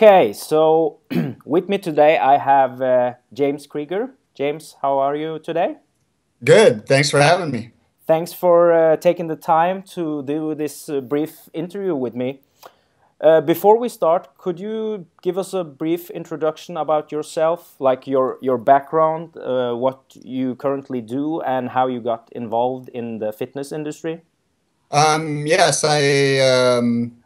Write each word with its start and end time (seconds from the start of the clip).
Okay, 0.00 0.32
so 0.32 1.00
with 1.44 1.68
me 1.68 1.76
today 1.76 2.18
I 2.18 2.38
have 2.38 2.80
uh, 2.80 3.14
James 3.32 3.66
Krieger. 3.66 4.10
James, 4.32 4.76
how 4.80 4.96
are 4.98 5.16
you 5.16 5.40
today? 5.40 5.78
Good. 6.44 6.86
Thanks 6.86 7.10
for 7.10 7.20
having 7.20 7.50
me. 7.50 7.72
Thanks 8.06 8.32
for 8.32 8.72
uh, 8.72 8.96
taking 8.98 9.26
the 9.26 9.34
time 9.34 9.82
to 9.94 10.22
do 10.22 10.54
this 10.54 10.88
uh, 10.88 11.00
brief 11.00 11.48
interview 11.52 11.96
with 11.96 12.14
me. 12.14 12.42
Uh, 13.20 13.40
before 13.40 13.76
we 13.76 13.88
start, 13.88 14.38
could 14.38 14.60
you 14.60 15.06
give 15.20 15.36
us 15.36 15.52
a 15.52 15.64
brief 15.64 16.10
introduction 16.10 16.76
about 16.76 17.10
yourself, 17.10 17.74
like 17.80 18.06
your 18.06 18.38
your 18.40 18.56
background, 18.56 19.36
uh, 19.36 19.74
what 19.74 20.14
you 20.14 20.54
currently 20.54 21.00
do, 21.00 21.40
and 21.40 21.70
how 21.70 21.88
you 21.88 22.00
got 22.00 22.28
involved 22.30 22.88
in 22.90 23.18
the 23.18 23.32
fitness 23.32 23.72
industry? 23.72 24.22
Um, 24.92 25.44
yes, 25.44 25.82
I 25.82 26.38
um, 26.38 27.18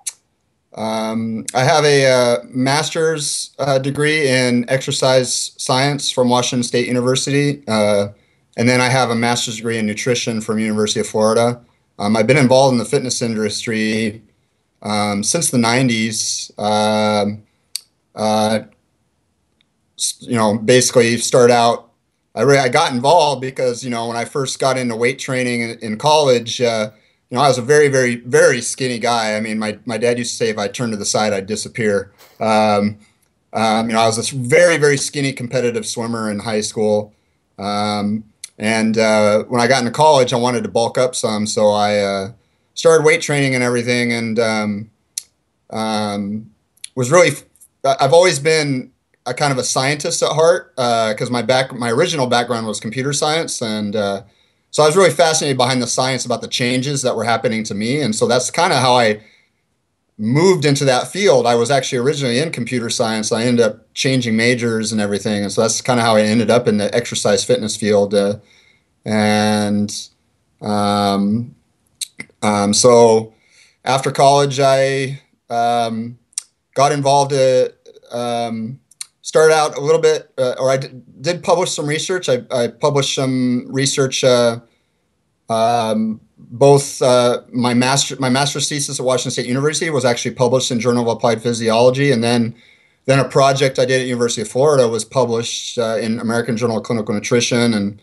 um, 0.75 1.45
I 1.55 1.65
have 1.65 1.85
a 1.85 2.07
uh, 2.07 2.37
master's 2.49 3.51
uh, 3.59 3.79
degree 3.79 4.29
in 4.29 4.65
exercise 4.69 5.53
science 5.59 6.11
from 6.11 6.31
Washington 6.31 6.63
State 6.63 6.87
University, 6.87 7.63
uh, 7.69 8.09
and 8.57 8.69
then 8.69 8.81
I 8.81 8.89
have 8.89 9.11
a 9.11 9.15
master's 9.15 9.57
degree 9.57 9.79
in 9.79 9.87
nutrition 9.87 10.41
from 10.41 10.59
University 10.59 11.01
of 11.01 11.07
Florida. 11.07 11.61
Um, 11.99 12.17
I've 12.17 12.27
been 12.27 12.39
involved 12.39 12.73
in 12.73 12.79
the 12.79 12.85
fitness 12.87 13.21
industry 13.21 14.23
um, 14.83 15.23
since 15.23 15.51
the 15.51 15.59
'90s. 15.59 16.59
Um, 16.59 17.43
uh, 18.15 18.61
you 20.21 20.37
know, 20.37 20.57
basically 20.59 21.17
started 21.19 21.53
out. 21.53 21.91
I, 22.35 22.43
re- 22.43 22.59
I 22.59 22.69
got 22.69 22.93
involved 22.93 23.43
because 23.43 23.85
you 23.85 23.91
know 23.91 24.09
when 24.09 24.17
I 24.17 24.25
first 24.25 24.59
got 24.59 24.79
into 24.79 24.97
weight 24.97 25.19
training 25.19 25.61
in, 25.61 25.79
in 25.81 25.99
college 25.99 26.63
uh, 26.63 26.91
you 27.33 27.39
know, 27.39 27.45
I 27.45 27.49
was 27.49 27.57
a 27.57 27.63
very, 27.63 27.89
very, 27.89 28.17
very 28.17 28.61
skinny 28.61 28.99
guy. 28.99 29.37
I 29.37 29.41
mean, 29.41 29.59
my, 29.59 29.79
my 29.87 29.97
dad 29.97 30.19
used 30.19 30.33
to 30.33 30.37
say 30.37 30.51
if 30.51 30.59
I 30.59 30.69
turned 30.69 30.93
to 30.93 30.99
the 30.99 31.07
side, 31.07 31.33
I'd 31.33 31.47
disappear. 31.47 32.13
Um, 32.39 32.99
um, 33.55 33.89
you 33.89 33.95
know, 33.95 34.03
I 34.03 34.07
was 34.07 34.19
a 34.19 34.37
very, 34.37 34.77
very 34.77 34.99
skinny 34.99 35.33
competitive 35.33 35.87
swimmer 35.87 36.31
in 36.31 36.41
high 36.41 36.61
school. 36.61 37.15
Um, 37.59 38.25
and 38.59 38.99
uh, 38.99 39.45
when 39.45 39.63
I 39.63 39.67
got 39.67 39.79
into 39.79 39.93
college, 39.93 40.35
I 40.35 40.37
wanted 40.37 40.63
to 40.65 40.69
bulk 40.69 40.99
up 40.99 41.15
some. 41.15 41.47
So 41.47 41.71
I 41.71 42.01
uh, 42.01 42.33
started 42.75 43.03
weight 43.03 43.23
training 43.23 43.55
and 43.55 43.65
everything 43.65 44.13
and 44.13 44.39
um, 44.39 44.91
um, 45.71 46.51
was 46.95 47.11
really, 47.11 47.31
I've 47.83 48.13
always 48.13 48.41
been 48.41 48.93
a 49.25 49.33
kind 49.33 49.53
of 49.53 49.59
a 49.59 49.65
scientist 49.65 50.23
at 50.23 50.33
heart 50.33 50.77
because 50.77 51.31
uh, 51.31 51.33
my 51.33 51.41
back, 51.41 51.73
my 51.73 51.91
original 51.91 52.27
background 52.27 52.67
was 52.67 52.79
computer 52.79 53.15
science 53.15 53.63
and 53.63 53.97
uh, 53.97 54.23
so 54.73 54.83
I 54.83 54.87
was 54.87 54.97
really 54.97 55.11
fascinated 55.11 55.59
behind 55.59 55.83
the 55.83 55.87
science 55.87 56.25
about 56.25 56.41
the 56.41 56.49
changes 56.49 57.03
that 57.03 57.15
were 57.15 57.25
happening 57.25 57.63
to 57.65 57.75
me. 57.75 58.01
And 58.01 58.17
so 58.17 58.27
that's 58.27 58.51
kind 58.51 58.73
of 58.73 58.79
how 58.79 58.97
I 58.97 59.21
moved 60.17 60.65
into 60.65 60.87
that 60.87 61.09
field. 61.09 61.47
I 61.47 61.57
was 61.57 61.71
actually 61.71 61.99
originally 61.99 62.39
in 62.39 62.51
computer 62.51 62.89
science. 62.89 63.31
I 63.33 63.45
ended 63.45 63.67
up 63.67 63.93
changing 63.93 64.35
majors 64.35 64.91
and 64.91 64.99
everything. 64.99 65.43
And 65.43 65.53
so 65.53 65.61
that's 65.61 65.83
kind 65.83 66.01
of 66.01 66.07
how 66.07 66.17
I 66.17 66.23
ended 66.23 66.51
up 66.51 66.67
in 66.67 66.79
the 66.79 66.93
exercise 66.95 67.45
fitness 67.45 67.77
field. 67.77 68.15
Uh, 68.15 68.39
and 69.05 69.95
um, 70.63 71.55
um, 72.41 72.73
so 72.73 73.35
after 73.85 74.11
college, 74.11 74.59
I 74.59 75.21
um, 75.51 76.19
got 76.75 76.93
involved. 76.93 77.35
Uh, 77.35 77.69
um, 78.11 78.81
started 79.23 79.55
out 79.55 79.77
a 79.77 79.81
little 79.81 80.01
bit, 80.01 80.31
uh, 80.37 80.55
or 80.59 80.71
I 80.71 80.77
did, 80.77 81.23
did, 81.23 81.43
publish 81.43 81.71
some 81.71 81.87
research. 81.87 82.29
I, 82.29 82.43
I 82.51 82.69
published 82.69 83.15
some 83.15 83.67
research, 83.69 84.23
uh, 84.25 84.61
um, 85.49 86.21
both 86.37 87.01
uh, 87.01 87.43
my 87.53 87.73
master 87.73 88.17
my 88.19 88.29
master's 88.29 88.69
thesis 88.69 88.99
at 88.99 89.07
Washington 89.07 89.31
State 89.31 89.47
University 89.47 89.89
was 89.91 90.05
actually 90.05 90.35
published 90.35 90.71
in 90.71 90.81
Journal 90.81 91.09
of 91.09 91.17
Applied 91.17 91.41
Physiology, 91.41 92.11
and 92.11 92.23
then 92.23 92.55
then 93.07 93.21
a 93.21 93.29
project 93.29 93.79
I 93.79 93.85
did 93.85 94.01
at 94.01 94.07
University 94.07 94.43
of 94.43 94.49
Florida 94.49 94.89
was 94.89 95.05
published 95.05 95.79
uh, 95.79 95.99
in 96.01 96.19
American 96.19 96.57
Journal 96.57 96.79
of 96.79 96.83
Clinical 96.83 97.15
Nutrition, 97.15 97.73
and 97.75 98.03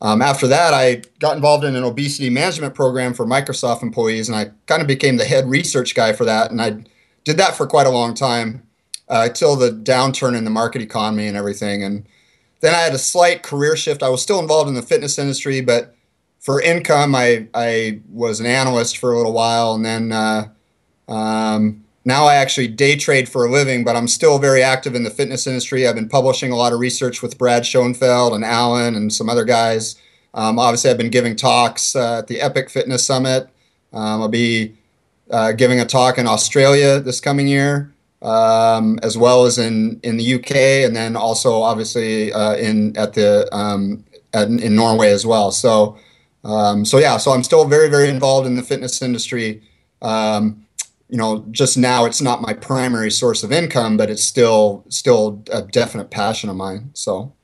um, 0.00 0.22
after 0.22 0.46
that, 0.46 0.72
I 0.72 1.02
got 1.18 1.36
involved 1.36 1.64
in 1.64 1.74
an 1.74 1.84
obesity 1.84 2.30
management 2.30 2.74
program 2.74 3.12
for 3.12 3.26
Microsoft 3.26 3.82
employees, 3.82 4.28
and 4.28 4.36
I 4.36 4.50
kind 4.66 4.80
of 4.80 4.88
became 4.88 5.16
the 5.16 5.24
head 5.24 5.48
research 5.48 5.94
guy 5.94 6.12
for 6.12 6.24
that, 6.24 6.50
and 6.52 6.62
I 6.62 6.84
did 7.24 7.36
that 7.38 7.56
for 7.56 7.66
quite 7.66 7.86
a 7.86 7.90
long 7.90 8.14
time 8.14 8.62
uh, 9.10 9.28
till 9.28 9.56
the 9.56 9.70
downturn 9.70 10.36
in 10.36 10.44
the 10.44 10.50
market 10.50 10.80
economy 10.80 11.26
and 11.26 11.36
everything. 11.36 11.82
And 11.82 12.06
then 12.60 12.74
I 12.74 12.78
had 12.78 12.94
a 12.94 12.98
slight 12.98 13.42
career 13.42 13.76
shift. 13.76 14.02
I 14.02 14.08
was 14.08 14.22
still 14.22 14.38
involved 14.38 14.68
in 14.68 14.74
the 14.74 14.82
fitness 14.82 15.18
industry, 15.18 15.60
but 15.60 15.94
for 16.38 16.62
income, 16.62 17.14
I, 17.14 17.48
I 17.52 18.00
was 18.08 18.40
an 18.40 18.46
analyst 18.46 18.98
for 18.98 19.12
a 19.12 19.16
little 19.16 19.32
while. 19.32 19.74
And 19.74 19.84
then 19.84 20.12
uh, 20.12 20.48
um, 21.08 21.84
now 22.04 22.26
I 22.26 22.36
actually 22.36 22.68
day 22.68 22.96
trade 22.96 23.28
for 23.28 23.44
a 23.44 23.50
living, 23.50 23.84
but 23.84 23.96
I'm 23.96 24.08
still 24.08 24.38
very 24.38 24.62
active 24.62 24.94
in 24.94 25.02
the 25.02 25.10
fitness 25.10 25.46
industry. 25.46 25.86
I've 25.86 25.96
been 25.96 26.08
publishing 26.08 26.52
a 26.52 26.56
lot 26.56 26.72
of 26.72 26.78
research 26.78 27.20
with 27.20 27.36
Brad 27.36 27.66
Schoenfeld 27.66 28.32
and 28.32 28.44
Alan 28.44 28.94
and 28.94 29.12
some 29.12 29.28
other 29.28 29.44
guys. 29.44 29.96
Um, 30.32 30.58
obviously, 30.58 30.90
I've 30.90 30.98
been 30.98 31.10
giving 31.10 31.34
talks 31.34 31.96
uh, 31.96 32.18
at 32.18 32.28
the 32.28 32.40
Epic 32.40 32.70
Fitness 32.70 33.04
Summit. 33.04 33.48
Um, 33.92 34.22
I'll 34.22 34.28
be 34.28 34.76
uh, 35.30 35.50
giving 35.52 35.80
a 35.80 35.84
talk 35.84 36.16
in 36.16 36.28
Australia 36.28 37.00
this 37.00 37.20
coming 37.20 37.48
year 37.48 37.92
um, 38.22 38.98
as 39.02 39.16
well 39.16 39.44
as 39.44 39.58
in, 39.58 40.00
in 40.02 40.16
the 40.16 40.34
UK, 40.34 40.56
and 40.86 40.94
then 40.94 41.16
also 41.16 41.62
obviously 41.62 42.32
uh, 42.32 42.54
in 42.56 42.96
at 42.96 43.14
the 43.14 43.48
um, 43.54 44.04
at, 44.32 44.48
in 44.48 44.74
Norway 44.74 45.10
as 45.10 45.24
well. 45.24 45.50
So 45.50 45.98
um, 46.44 46.84
so 46.84 46.98
yeah, 46.98 47.16
so 47.16 47.32
I'm 47.32 47.42
still 47.42 47.66
very 47.66 47.88
very 47.88 48.08
involved 48.08 48.46
in 48.46 48.56
the 48.56 48.62
fitness 48.62 49.00
industry. 49.02 49.62
Um, 50.02 50.66
you 51.08 51.16
know, 51.16 51.44
just 51.50 51.76
now 51.76 52.04
it's 52.04 52.20
not 52.20 52.40
my 52.40 52.54
primary 52.54 53.10
source 53.10 53.42
of 53.42 53.50
income, 53.50 53.96
but 53.96 54.10
it's 54.10 54.22
still 54.22 54.84
still 54.88 55.42
a 55.52 55.62
definite 55.62 56.10
passion 56.10 56.48
of 56.50 56.56
mine. 56.56 56.90
So. 56.94 57.34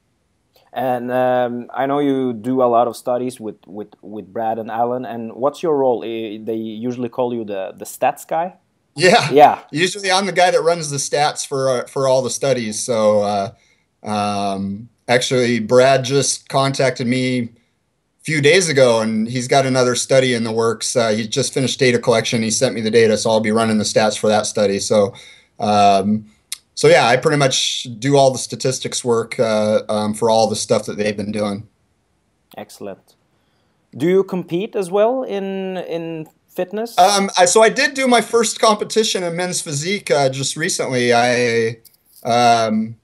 And 0.72 1.10
um, 1.10 1.70
I 1.72 1.86
know 1.86 2.00
you 2.00 2.34
do 2.34 2.62
a 2.62 2.68
lot 2.68 2.86
of 2.86 2.98
studies 2.98 3.40
with, 3.40 3.56
with, 3.66 3.88
with 4.02 4.30
Brad 4.30 4.58
and 4.58 4.70
Alan. 4.70 5.06
And 5.06 5.32
what's 5.32 5.62
your 5.62 5.74
role? 5.74 6.04
Eh, 6.04 6.36
they 6.38 6.54
usually 6.54 7.08
call 7.08 7.32
you 7.32 7.46
the, 7.46 7.72
the 7.74 7.86
stats 7.86 8.28
guy. 8.28 8.56
Yeah, 8.96 9.30
yeah. 9.30 9.62
Usually, 9.70 10.10
I'm 10.10 10.24
the 10.24 10.32
guy 10.32 10.50
that 10.50 10.62
runs 10.62 10.90
the 10.90 10.96
stats 10.96 11.46
for 11.46 11.68
uh, 11.68 11.86
for 11.86 12.08
all 12.08 12.22
the 12.22 12.30
studies. 12.30 12.80
So, 12.80 13.20
uh, 13.20 13.52
um, 14.02 14.88
actually, 15.06 15.60
Brad 15.60 16.02
just 16.02 16.48
contacted 16.48 17.06
me 17.06 17.40
a 17.40 17.48
few 18.24 18.40
days 18.40 18.70
ago, 18.70 19.02
and 19.02 19.28
he's 19.28 19.48
got 19.48 19.66
another 19.66 19.94
study 19.94 20.32
in 20.32 20.44
the 20.44 20.52
works. 20.52 20.96
Uh, 20.96 21.10
he 21.10 21.28
just 21.28 21.52
finished 21.52 21.78
data 21.78 21.98
collection. 21.98 22.42
He 22.42 22.50
sent 22.50 22.74
me 22.74 22.80
the 22.80 22.90
data, 22.90 23.18
so 23.18 23.30
I'll 23.30 23.40
be 23.40 23.52
running 23.52 23.76
the 23.76 23.84
stats 23.84 24.18
for 24.18 24.28
that 24.28 24.46
study. 24.46 24.78
So, 24.78 25.12
um, 25.60 26.24
so 26.74 26.88
yeah, 26.88 27.06
I 27.06 27.18
pretty 27.18 27.36
much 27.36 27.86
do 27.98 28.16
all 28.16 28.30
the 28.30 28.38
statistics 28.38 29.04
work 29.04 29.38
uh, 29.38 29.82
um, 29.90 30.14
for 30.14 30.30
all 30.30 30.48
the 30.48 30.56
stuff 30.56 30.86
that 30.86 30.96
they've 30.96 31.16
been 31.16 31.32
doing. 31.32 31.68
Excellent. 32.56 33.14
Do 33.94 34.08
you 34.08 34.24
compete 34.24 34.74
as 34.74 34.90
well 34.90 35.22
in 35.22 35.76
in 35.76 36.28
fitness? 36.56 36.98
Um, 36.98 37.30
I, 37.38 37.44
so 37.44 37.62
I 37.62 37.68
did 37.68 37.94
do 37.94 38.08
my 38.08 38.20
first 38.20 38.58
competition 38.58 39.22
in 39.22 39.36
men's 39.36 39.60
physique 39.60 40.10
uh, 40.10 40.28
just 40.28 40.56
recently. 40.56 41.12
I 41.12 41.76
um, 42.24 42.96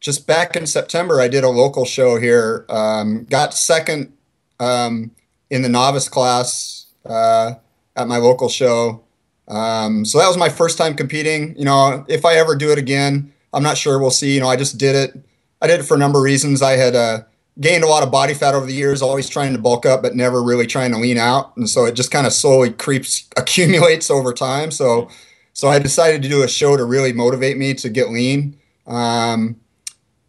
just 0.00 0.26
back 0.26 0.56
in 0.56 0.66
September, 0.66 1.20
I 1.20 1.28
did 1.28 1.44
a 1.44 1.48
local 1.50 1.84
show 1.84 2.18
here. 2.18 2.64
Um, 2.70 3.24
got 3.24 3.52
second 3.52 4.12
um, 4.58 5.10
in 5.50 5.62
the 5.62 5.68
novice 5.68 6.08
class 6.08 6.86
uh, 7.04 7.54
at 7.96 8.08
my 8.08 8.16
local 8.16 8.48
show. 8.48 9.04
Um, 9.48 10.04
so 10.04 10.18
that 10.18 10.28
was 10.28 10.38
my 10.38 10.48
first 10.48 10.78
time 10.78 10.94
competing. 10.94 11.56
You 11.58 11.64
know, 11.64 12.04
if 12.08 12.24
I 12.24 12.34
ever 12.36 12.54
do 12.54 12.70
it 12.70 12.78
again, 12.78 13.32
I'm 13.52 13.62
not 13.62 13.76
sure. 13.76 13.98
We'll 13.98 14.10
see. 14.10 14.34
You 14.34 14.40
know, 14.40 14.48
I 14.48 14.56
just 14.56 14.78
did 14.78 14.94
it. 14.94 15.20
I 15.60 15.66
did 15.66 15.80
it 15.80 15.82
for 15.82 15.94
a 15.94 15.98
number 15.98 16.18
of 16.18 16.24
reasons. 16.24 16.62
I 16.62 16.72
had 16.72 16.94
uh, 16.94 17.22
gained 17.60 17.84
a 17.84 17.86
lot 17.86 18.02
of 18.02 18.10
body 18.10 18.34
fat 18.34 18.54
over 18.54 18.66
the 18.66 18.72
years, 18.72 19.02
always 19.02 19.28
trying 19.28 19.52
to 19.52 19.58
bulk 19.58 19.84
up, 19.84 20.02
but 20.02 20.14
never 20.16 20.42
really 20.42 20.66
trying 20.66 20.90
to 20.92 20.98
lean 20.98 21.18
out. 21.18 21.56
And 21.56 21.68
so 21.68 21.84
it 21.84 21.94
just 21.94 22.10
kind 22.10 22.26
of 22.26 22.32
slowly 22.32 22.70
creeps, 22.72 23.28
accumulates 23.36 24.10
over 24.10 24.32
time. 24.32 24.70
So, 24.70 25.08
so 25.52 25.68
I 25.68 25.78
decided 25.78 26.22
to 26.22 26.28
do 26.28 26.42
a 26.42 26.48
show 26.48 26.76
to 26.76 26.84
really 26.84 27.12
motivate 27.12 27.58
me 27.58 27.74
to 27.74 27.90
get 27.90 28.10
lean. 28.10 28.58
Um, 28.86 29.56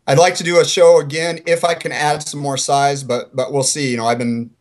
I'd 0.08 0.18
like 0.18 0.36
to 0.36 0.44
do 0.44 0.60
a 0.60 0.66
show 0.66 1.00
again 1.00 1.40
if 1.46 1.64
I 1.64 1.74
can 1.74 1.92
add 1.92 2.24
some 2.24 2.40
more 2.40 2.58
size, 2.58 3.04
but, 3.04 3.34
but 3.36 3.54
we'll 3.54 3.64
see. 3.64 3.92
You 3.92 3.98
know, 3.98 4.08
I've 4.08 4.18
been, 4.18 4.52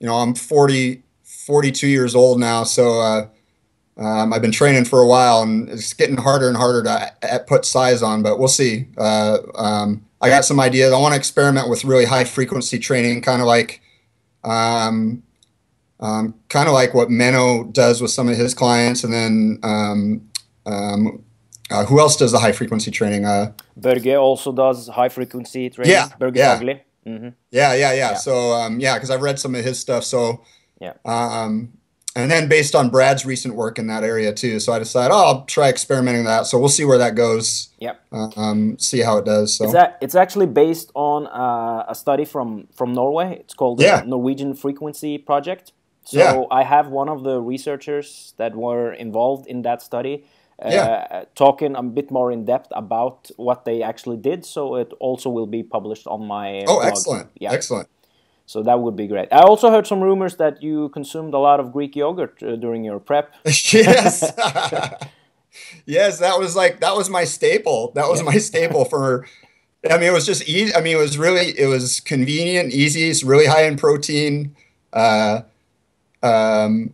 you 0.00 0.06
know, 0.06 0.16
I'm 0.16 0.34
40, 0.34 1.02
42 1.22 1.86
years 1.86 2.14
old 2.14 2.40
now. 2.40 2.64
So, 2.64 3.00
uh, 3.00 3.28
um, 3.96 4.32
I've 4.32 4.42
been 4.42 4.52
training 4.52 4.86
for 4.86 5.00
a 5.00 5.06
while, 5.06 5.42
and 5.42 5.68
it's 5.68 5.92
getting 5.92 6.16
harder 6.16 6.48
and 6.48 6.56
harder 6.56 6.82
to 6.82 7.44
put 7.46 7.64
size 7.64 8.02
on, 8.02 8.22
but 8.22 8.38
we'll 8.38 8.48
see. 8.48 8.86
Uh, 8.98 9.38
um, 9.54 10.04
I 10.20 10.28
got 10.28 10.44
some 10.44 10.58
ideas. 10.58 10.92
I 10.92 10.98
want 10.98 11.12
to 11.12 11.18
experiment 11.18 11.68
with 11.68 11.84
really 11.84 12.04
high 12.04 12.24
frequency 12.24 12.78
training, 12.78 13.22
kind 13.22 13.40
of 13.40 13.46
like, 13.46 13.80
um, 14.42 15.22
um, 16.00 16.34
kind 16.48 16.66
of 16.66 16.74
like 16.74 16.92
what 16.92 17.08
Menno 17.08 17.72
does 17.72 18.00
with 18.02 18.10
some 18.10 18.28
of 18.28 18.36
his 18.36 18.52
clients, 18.52 19.04
and 19.04 19.12
then 19.12 19.60
um, 19.62 20.28
um, 20.66 21.22
uh, 21.70 21.84
who 21.84 22.00
else 22.00 22.16
does 22.16 22.32
the 22.32 22.40
high 22.40 22.52
frequency 22.52 22.90
training? 22.90 23.24
Uh, 23.24 23.52
Børge 23.78 24.20
also 24.20 24.52
does 24.52 24.88
high 24.88 25.08
frequency 25.08 25.70
training. 25.70 25.92
Yeah, 25.92 26.08
Børge 26.18 26.36
yeah. 26.36 26.60
Mm 27.06 27.18
-hmm. 27.20 27.34
yeah, 27.50 27.74
yeah, 27.74 27.92
yeah, 27.92 27.94
yeah. 27.94 28.16
So 28.16 28.52
um, 28.54 28.80
yeah, 28.80 28.94
because 28.94 29.14
I've 29.14 29.22
read 29.22 29.38
some 29.38 29.58
of 29.58 29.64
his 29.64 29.78
stuff. 29.78 30.04
So 30.04 30.40
yeah. 30.80 30.94
Um, 31.04 31.68
and 32.16 32.30
then 32.30 32.48
based 32.48 32.74
on 32.74 32.90
Brad's 32.90 33.26
recent 33.26 33.54
work 33.56 33.78
in 33.78 33.88
that 33.88 34.04
area 34.04 34.32
too, 34.32 34.60
so 34.60 34.72
I 34.72 34.78
decided, 34.78 35.12
oh, 35.12 35.24
I'll 35.24 35.44
try 35.46 35.68
experimenting 35.68 36.24
that. 36.24 36.46
So 36.46 36.58
we'll 36.58 36.68
see 36.68 36.84
where 36.84 36.98
that 36.98 37.14
goes. 37.16 37.70
Yep. 37.80 38.00
Uh, 38.12 38.28
um, 38.36 38.78
see 38.78 39.00
how 39.00 39.18
it 39.18 39.24
does. 39.24 39.54
So 39.54 39.64
It's, 39.64 39.74
a, 39.74 39.94
it's 40.00 40.14
actually 40.14 40.46
based 40.46 40.92
on 40.94 41.26
uh, 41.26 41.84
a 41.88 41.94
study 41.94 42.24
from, 42.24 42.68
from 42.74 42.92
Norway. 42.92 43.38
It's 43.40 43.54
called 43.54 43.80
Yeah. 43.80 44.00
the 44.00 44.06
Norwegian 44.06 44.54
Frequency 44.54 45.18
Project. 45.18 45.72
So 46.04 46.18
Yeah. 46.18 46.44
I 46.50 46.62
have 46.62 46.88
one 46.88 47.08
of 47.08 47.24
the 47.24 47.40
researchers 47.40 48.34
that 48.36 48.54
were 48.54 48.92
involved 48.92 49.46
in 49.46 49.62
that 49.62 49.82
study 49.82 50.24
uh, 50.64 50.68
Yeah. 50.70 51.24
talking 51.34 51.74
a 51.74 51.82
bit 51.82 52.12
more 52.12 52.30
in 52.30 52.44
depth 52.44 52.68
about 52.76 53.28
what 53.36 53.64
they 53.64 53.82
actually 53.82 54.18
did. 54.18 54.44
So 54.46 54.76
it 54.76 54.92
also 55.00 55.30
will 55.30 55.48
be 55.48 55.64
published 55.64 56.06
on 56.06 56.26
my 56.28 56.60
oh, 56.68 56.76
blog. 56.78 56.84
excellent, 56.86 57.30
Yeah. 57.40 57.52
excellent. 57.52 57.88
So 58.46 58.62
that 58.62 58.80
would 58.80 58.94
be 58.96 59.06
great. 59.06 59.28
I 59.32 59.40
also 59.40 59.70
heard 59.70 59.86
some 59.86 60.02
rumors 60.02 60.36
that 60.36 60.62
you 60.62 60.90
consumed 60.90 61.32
a 61.34 61.38
lot 61.38 61.60
of 61.60 61.72
Greek 61.72 61.96
yogurt 61.96 62.42
uh, 62.42 62.56
during 62.56 62.84
your 62.84 63.00
prep. 63.00 63.34
yes. 63.44 64.32
yes, 65.86 66.18
that 66.18 66.38
was 66.38 66.54
like 66.54 66.80
that 66.80 66.94
was 66.94 67.08
my 67.08 67.24
staple. 67.24 67.92
That 67.94 68.08
was 68.08 68.22
my 68.22 68.36
staple 68.38 68.84
for 68.84 69.26
I 69.90 69.94
mean 69.98 70.08
it 70.08 70.12
was 70.12 70.26
just 70.26 70.46
easy 70.48 70.74
I 70.74 70.80
mean 70.80 70.96
it 70.96 71.00
was 71.00 71.16
really 71.16 71.58
it 71.58 71.66
was 71.66 72.00
convenient, 72.00 72.72
easy, 72.72 73.08
it's 73.08 73.24
really 73.24 73.46
high 73.46 73.64
in 73.64 73.76
protein. 73.76 74.54
Uh, 74.92 75.42
um, 76.22 76.92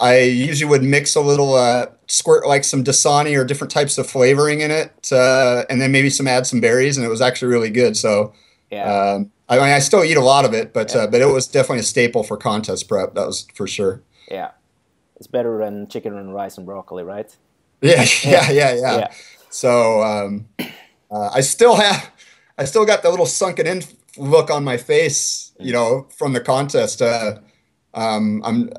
I 0.00 0.20
usually 0.20 0.68
would 0.68 0.82
mix 0.82 1.14
a 1.14 1.20
little 1.20 1.54
uh, 1.54 1.86
squirt 2.08 2.46
like 2.46 2.64
some 2.64 2.82
Dasani 2.84 3.38
or 3.38 3.44
different 3.44 3.70
types 3.70 3.96
of 3.96 4.08
flavoring 4.10 4.60
in 4.60 4.70
it, 4.70 5.12
uh, 5.12 5.64
and 5.70 5.80
then 5.80 5.92
maybe 5.92 6.10
some 6.10 6.26
add 6.26 6.46
some 6.46 6.60
berries, 6.60 6.96
and 6.96 7.06
it 7.06 7.08
was 7.08 7.20
actually 7.20 7.48
really 7.52 7.70
good. 7.70 7.96
So 7.96 8.32
Yeah. 8.70 8.92
um, 8.92 9.30
I 9.48 9.56
mean, 9.56 9.64
I 9.64 9.78
still 9.78 10.02
eat 10.04 10.16
a 10.16 10.22
lot 10.22 10.44
of 10.44 10.54
it, 10.54 10.72
but 10.72 10.94
uh, 10.96 11.06
but 11.06 11.20
it 11.20 11.26
was 11.26 11.46
definitely 11.46 11.80
a 11.80 11.84
staple 11.84 12.22
for 12.22 12.36
contest 12.36 12.88
prep. 12.88 13.14
That 13.14 13.26
was 13.26 13.46
for 13.54 13.66
sure. 13.66 14.02
yeah. 14.30 14.52
It's 15.16 15.28
better 15.28 15.58
than 15.58 15.86
chicken 15.86 16.18
and 16.18 16.34
rice 16.34 16.56
and 16.58 16.66
broccoli, 16.66 17.04
right? 17.04 17.34
Yeah, 17.80 18.04
yeah, 18.24 18.50
yeah, 18.50 18.72
yeah. 18.74 18.96
Yeah. 18.98 19.12
So 19.50 20.02
um, 20.02 20.48
uh, 21.10 21.30
I 21.34 21.40
still 21.42 21.76
have, 21.76 22.10
I 22.58 22.64
still 22.64 22.84
got 22.86 23.02
the 23.02 23.10
little 23.10 23.26
sunken 23.26 23.66
in 23.66 23.82
look 24.16 24.50
on 24.50 24.64
my 24.64 24.76
face, 24.78 25.52
you 25.60 25.72
know, 25.72 26.06
from 26.16 26.32
the 26.32 26.40
contest. 26.40 27.02
Uh, 27.02 27.38
um, 27.92 28.42
I'm 28.44 28.70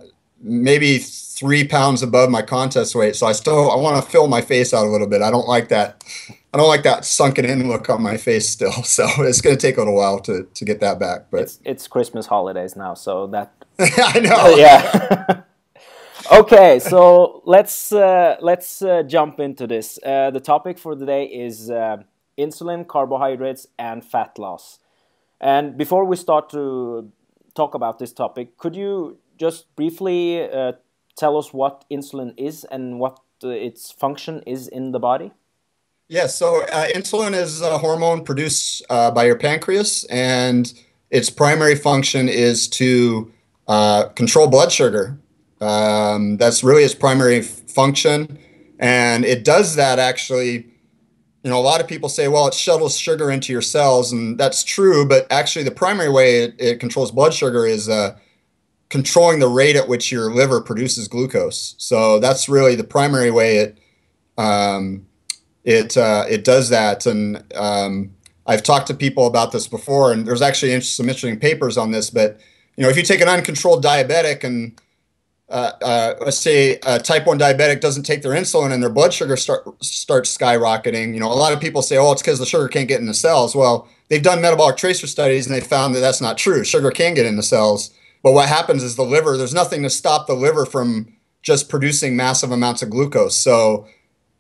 maybe 0.42 0.98
three 0.98 1.68
pounds 1.68 2.02
above 2.02 2.30
my 2.30 2.42
contest 2.42 2.96
weight, 2.96 3.16
so 3.16 3.28
I 3.28 3.32
still 3.34 3.70
I 3.72 3.76
want 3.76 4.04
to 4.04 4.12
fill 4.12 4.28
my 4.28 4.42
face 4.42 4.74
out 4.74 4.86
a 4.86 4.90
little 4.90 5.08
bit. 5.08 5.22
I 5.22 5.30
don't 5.32 5.48
like 5.48 5.70
that. 5.70 6.04
I 6.56 6.58
don't 6.58 6.70
like 6.70 6.84
that 6.84 7.04
sunken 7.04 7.44
in 7.44 7.68
look 7.68 7.90
on 7.90 8.02
my 8.02 8.16
face 8.16 8.48
still. 8.48 8.72
So 8.84 9.06
it's 9.18 9.42
going 9.42 9.58
to 9.58 9.62
take 9.62 9.76
a 9.76 9.82
little 9.82 9.96
while 9.96 10.20
to 10.22 10.48
to 10.54 10.66
get 10.66 10.80
that 10.80 11.00
back. 11.00 11.30
But 11.30 11.42
It's 11.42 11.60
it's 11.66 11.88
Christmas 11.88 12.28
holidays 12.28 12.76
now, 12.78 12.94
so 12.96 13.28
that 13.28 13.52
I 13.80 14.20
know. 14.22 14.56
yeah. 14.56 15.42
okay, 16.42 16.80
so 16.80 17.42
let's 17.46 17.92
uh, 17.92 18.38
let's 18.40 18.82
uh, 18.82 19.04
jump 19.04 19.40
into 19.42 19.68
this. 19.68 20.00
Uh, 20.02 20.32
the 20.32 20.40
topic 20.40 20.80
for 20.80 20.96
today 20.96 21.26
is 21.26 21.70
uh, 21.70 21.98
insulin, 22.38 22.88
carbohydrates, 22.88 23.68
and 23.78 24.06
fat 24.06 24.40
loss. 24.40 24.80
And 25.42 25.78
before 25.78 26.06
we 26.06 26.16
start 26.16 26.50
to 26.52 27.12
talk 27.54 27.76
about 27.76 28.00
this 28.00 28.14
topic, 28.14 28.58
could 28.58 28.76
you 28.78 29.18
just 29.38 29.76
briefly 29.76 30.50
uh, 30.50 30.72
tell 31.18 31.38
us 31.38 31.54
what 31.54 31.84
insulin 31.90 32.34
is 32.38 32.66
and 32.72 32.98
what 32.98 33.20
uh, 33.44 33.50
its 33.50 33.92
function 33.92 34.42
is 34.46 34.70
in 34.70 34.94
the 34.94 35.00
body? 35.00 35.32
Yeah, 36.08 36.28
so 36.28 36.64
uh, 36.66 36.88
insulin 36.96 37.34
is 37.34 37.62
a 37.62 37.78
hormone 37.80 38.24
produced 38.24 38.84
uh, 38.90 39.10
by 39.10 39.26
your 39.26 39.38
pancreas, 39.38 40.04
and 40.06 40.72
its 41.10 41.32
primary 41.32 41.76
function 41.76 42.30
is 42.30 42.68
to 42.70 43.32
uh, 43.68 44.10
control 44.10 44.48
blood 44.48 44.72
sugar. 44.72 45.18
Um, 45.62 46.38
that's 46.38 46.64
really 46.64 46.84
its 46.84 46.94
primary 46.94 47.38
f- 47.40 47.46
function, 47.46 48.38
and 48.78 49.26
it 49.26 49.44
does 49.44 49.76
that 49.76 49.98
actually. 49.98 50.68
You 51.44 51.52
know, 51.52 51.60
a 51.60 51.62
lot 51.62 51.80
of 51.80 51.88
people 51.88 52.10
say, 52.10 52.28
well, 52.28 52.48
it 52.48 52.56
shuttles 52.56 52.98
sugar 52.98 53.30
into 53.30 53.52
your 53.54 53.62
cells, 53.62 54.12
and 54.12 54.36
that's 54.36 54.64
true, 54.64 55.08
but 55.08 55.32
actually, 55.32 55.64
the 55.64 55.72
primary 55.72 56.10
way 56.10 56.44
it, 56.44 56.56
it 56.60 56.80
controls 56.80 57.12
blood 57.12 57.34
sugar 57.34 57.66
is 57.68 57.90
uh, 57.90 58.18
controlling 58.90 59.40
the 59.40 59.48
rate 59.48 59.76
at 59.76 59.88
which 59.88 60.12
your 60.12 60.32
liver 60.32 60.62
produces 60.62 61.08
glucose. 61.08 61.76
So 61.78 62.20
that's 62.20 62.48
really 62.50 62.76
the 62.76 62.84
primary 62.84 63.32
way 63.32 63.58
it. 63.58 63.80
Um, 64.38 65.08
it 65.66 65.98
uh, 65.98 66.26
it 66.30 66.46
does 66.46 66.70
that. 66.70 67.06
And 67.06 67.44
um, 67.56 68.16
I've 68.46 68.64
talked 68.64 68.88
to 68.88 68.94
people 68.94 69.28
about 69.28 69.52
this 69.52 69.68
before, 69.68 70.14
and 70.14 70.26
there's 70.26 70.42
actually 70.42 70.80
some 70.82 71.10
interesting 71.10 71.40
papers 71.40 71.78
on 71.78 71.92
this. 71.92 72.10
But 72.10 72.40
you 72.78 72.84
know, 72.84 72.90
if 72.90 72.96
you 72.96 73.04
take 73.04 73.20
an 73.20 73.28
uncontrolled 73.28 73.84
diabetic 73.84 74.44
and 74.44 74.80
uh, 75.50 75.72
uh, 75.82 76.14
let's 76.22 76.40
say 76.40 76.80
a 76.86 77.00
type 77.00 77.26
one 77.28 77.38
diabetic 77.38 77.80
doesn't 77.80 78.04
take 78.04 78.22
their 78.22 78.32
insulin 78.32 78.72
and 78.72 78.82
their 78.82 78.90
blood 78.90 79.14
sugar 79.14 79.36
start 79.36 79.84
starts 79.84 80.36
skyrocketing. 80.36 81.14
You 81.14 81.20
know, 81.20 81.32
a 81.32 81.34
lot 81.34 81.54
of 81.54 81.60
people 81.60 81.82
say, 81.82 81.98
"Oh, 81.98 82.12
it's 82.12 82.22
because 82.22 82.40
the 82.40 82.46
sugar 82.46 82.68
can't 82.68 82.88
get 82.88 83.00
in 83.00 83.08
the 83.08 83.14
cells." 83.14 83.56
Well, 83.56 83.88
they've 84.10 84.24
done 84.24 84.42
metabolic 84.42 84.78
tracer 84.78 85.08
studies 85.08 85.48
and 85.48 85.56
they 85.56 85.62
found 85.62 85.96
that 85.96 86.00
that's 86.00 86.22
not 86.22 86.38
true. 86.38 86.64
Sugar 86.64 86.92
can 86.92 87.16
get 87.16 87.26
in 87.26 87.38
the 87.38 87.44
cells, 87.44 87.92
but 88.22 88.34
what 88.34 88.50
happens 88.50 88.84
is 88.84 88.96
the 88.96 89.04
liver. 89.04 89.36
There's 89.36 89.54
nothing 89.54 89.82
to 89.84 89.90
stop 89.90 90.28
the 90.28 90.36
liver 90.36 90.66
from 90.66 91.14
just 91.42 91.70
producing 91.70 92.16
massive 92.16 92.52
amounts 92.52 92.82
of 92.82 92.90
glucose. 92.90 93.36
So 93.36 93.88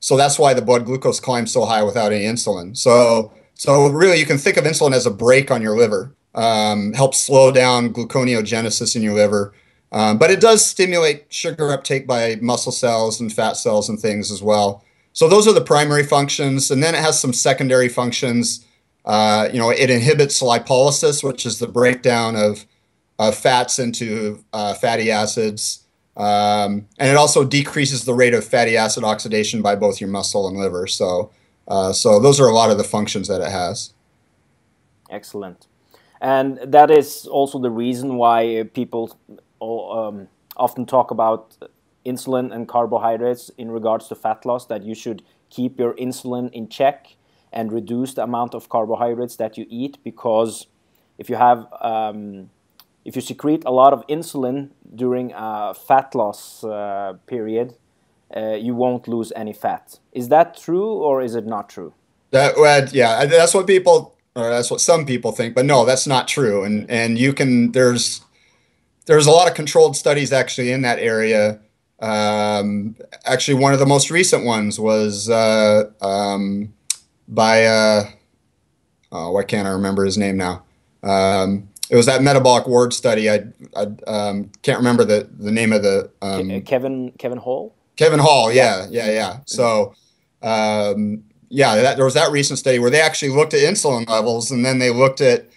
so 0.06 0.16
that's 0.16 0.38
why 0.38 0.54
the 0.54 0.62
blood 0.62 0.86
glucose 0.86 1.20
climbs 1.20 1.52
so 1.52 1.66
high 1.66 1.82
without 1.82 2.14
any 2.14 2.26
insulin. 2.26 2.78
So, 2.78 3.34
so 3.56 3.88
really, 3.88 4.20
you 4.20 4.26
can 4.28 4.38
think 4.38 4.56
of 4.56 4.64
insulin 4.64 4.94
as 4.94 5.08
a 5.08 5.12
brake 5.12 5.50
on 5.50 5.64
your 5.64 5.76
liver. 5.76 6.16
Um, 6.36 6.94
helps 6.94 7.20
slow 7.20 7.52
down 7.52 7.92
gluconeogenesis 7.92 8.96
in 8.96 9.02
your 9.02 9.16
liver, 9.16 9.56
um, 9.92 10.20
but 10.20 10.30
it 10.30 10.40
does 10.40 10.64
stimulate 10.64 11.34
sugar 11.34 11.72
uptake 11.72 12.06
by 12.06 12.38
muscle 12.40 12.72
cells 12.72 13.20
and 13.20 13.34
fat 13.34 13.54
cells 13.54 13.90
and 13.90 14.00
things 14.00 14.30
as 14.30 14.44
well. 14.44 14.84
So 15.14 15.28
those 15.28 15.48
are 15.48 15.54
the 15.54 15.62
primary 15.62 16.04
functions, 16.04 16.70
and 16.70 16.84
then 16.84 16.94
it 16.94 17.02
has 17.02 17.20
some 17.20 17.34
secondary 17.34 17.90
functions. 17.90 18.64
Uh, 19.06 19.50
you 19.52 19.58
know, 19.58 19.72
it 19.72 19.90
inhibits 19.90 20.40
lipolysis, 20.40 21.24
which 21.24 21.48
is 21.48 21.58
the 21.58 21.68
breakdown 21.68 22.36
of, 22.36 22.68
of 23.18 23.36
fats 23.36 23.80
into 23.80 24.44
uh, 24.54 24.76
fatty 24.76 25.10
acids. 25.10 25.85
Um, 26.18 26.88
and 26.98 27.10
it 27.10 27.18
also 27.18 27.44
decreases 27.44 28.06
the 28.06 28.14
rate 28.14 28.34
of 28.34 28.46
fatty 28.46 28.78
acid 28.78 29.04
oxidation 29.04 29.62
by 29.62 29.76
both 29.76 30.00
your 30.00 30.10
muscle 30.10 30.48
and 30.48 30.58
liver. 30.58 30.88
So, 30.88 31.32
uh, 31.68 31.92
so 31.92 32.20
those 32.20 32.40
are 32.40 32.48
a 32.48 32.54
lot 32.54 32.72
of 32.72 32.78
the 32.78 32.84
functions 32.84 33.28
that 33.28 33.42
it 33.42 33.52
has. 33.52 33.94
Excellent. 35.10 35.68
And 36.22 36.60
that 36.66 36.90
is 36.90 37.28
also 37.28 37.60
the 37.60 37.70
reason 37.70 38.16
why 38.16 38.70
people 38.74 39.18
um, 39.62 40.28
often 40.56 40.86
talk 40.86 41.12
about 41.12 41.58
insulin 42.06 42.54
and 42.54 42.68
carbohydrates 42.68 43.50
in 43.58 43.70
regards 43.72 44.08
to 44.08 44.16
fat 44.16 44.46
loss, 44.46 44.66
that 44.68 44.84
you 44.84 44.96
should 44.96 45.24
keep 45.50 45.80
your 45.80 45.94
insulin 45.96 46.52
in 46.54 46.68
check 46.70 47.16
and 47.52 47.72
reduce 47.72 48.14
the 48.14 48.24
amount 48.24 48.54
of 48.54 48.70
carbohydrates 48.70 49.36
that 49.38 49.58
you 49.58 49.66
eat 49.70 49.98
because 50.04 50.68
if 51.18 51.30
you 51.30 51.36
have 51.36 51.68
um, 51.82 52.50
if 53.06 53.16
you 53.16 53.22
secrete 53.22 53.64
a 53.66 53.72
lot 53.72 53.94
of 53.94 54.06
insulin 54.08 54.72
during 54.94 55.32
a 55.36 55.74
fat 55.74 56.16
loss 56.16 56.64
uh, 56.64 57.14
period, 57.28 57.76
uh, 58.36 58.56
you 58.56 58.74
won't 58.74 59.08
lose 59.08 59.32
any 59.36 59.54
fat. 59.54 60.00
Is 60.12 60.30
that 60.30 60.58
true 60.58 60.92
or 60.92 61.22
is 61.22 61.36
it 61.36 61.46
not 61.46 61.70
true? 61.70 61.94
That 62.32 62.92
yeah, 62.92 63.26
that's 63.26 63.54
what 63.54 63.68
people 63.68 64.18
or 64.36 64.50
that's 64.50 64.70
what 64.70 64.82
some 64.82 65.06
people 65.06 65.32
think, 65.32 65.56
but 65.56 65.66
no, 65.66 65.86
that's 65.86 66.08
not 66.08 66.28
true. 66.28 66.64
And 66.64 66.90
and 66.90 67.18
you 67.18 67.32
can 67.32 67.72
there's 67.72 68.22
there's 69.06 69.28
a 69.28 69.32
lot 69.32 69.48
of 69.48 69.54
controlled 69.54 69.96
studies 69.96 70.34
actually 70.34 70.72
in 70.72 70.82
that 70.82 71.00
area. 71.00 71.60
Um, 72.00 72.98
actually, 73.24 73.62
one 73.62 73.72
of 73.72 73.80
the 73.80 73.86
most 73.86 74.12
recent 74.12 74.44
ones 74.44 74.80
was 74.80 75.30
uh, 75.30 75.92
um, 76.02 76.74
by 77.28 77.66
uh, 77.66 78.10
oh, 79.12 79.32
why 79.32 79.44
can't 79.44 79.68
I 79.68 79.72
remember 79.72 80.04
his 80.04 80.18
name 80.18 80.38
now? 80.38 80.64
Um, 81.04 81.70
it 81.90 81.96
was 81.96 82.06
that 82.08 82.22
metabolic 82.22 82.68
ward 82.68 82.94
study. 82.94 83.30
I, 83.30 83.46
I 83.76 83.88
um, 84.08 84.52
can't 84.64 84.78
remember 84.78 85.06
the, 85.06 85.30
the 85.38 85.52
name 85.52 85.72
of 85.72 85.84
the 85.84 86.10
um, 86.22 86.62
Kevin 86.62 87.12
Kevin 87.18 87.38
Hall. 87.38 87.76
Kevin 87.96 88.20
Hall. 88.20 88.52
Yeah, 88.52 88.88
yeah, 88.90 89.12
yeah. 89.12 89.40
So 89.46 89.94
um, 90.42 91.24
yeah, 91.50 91.76
that, 91.76 91.96
there 91.96 92.06
was 92.06 92.16
that 92.16 92.32
recent 92.32 92.60
study 92.60 92.80
where 92.80 92.90
they 92.90 93.02
actually 93.02 93.30
looked 93.30 93.54
at 93.54 93.60
insulin 93.60 94.08
levels 94.10 94.52
and 94.52 94.66
then 94.66 94.80
they 94.80 94.90
looked 94.90 95.22
at 95.22 95.48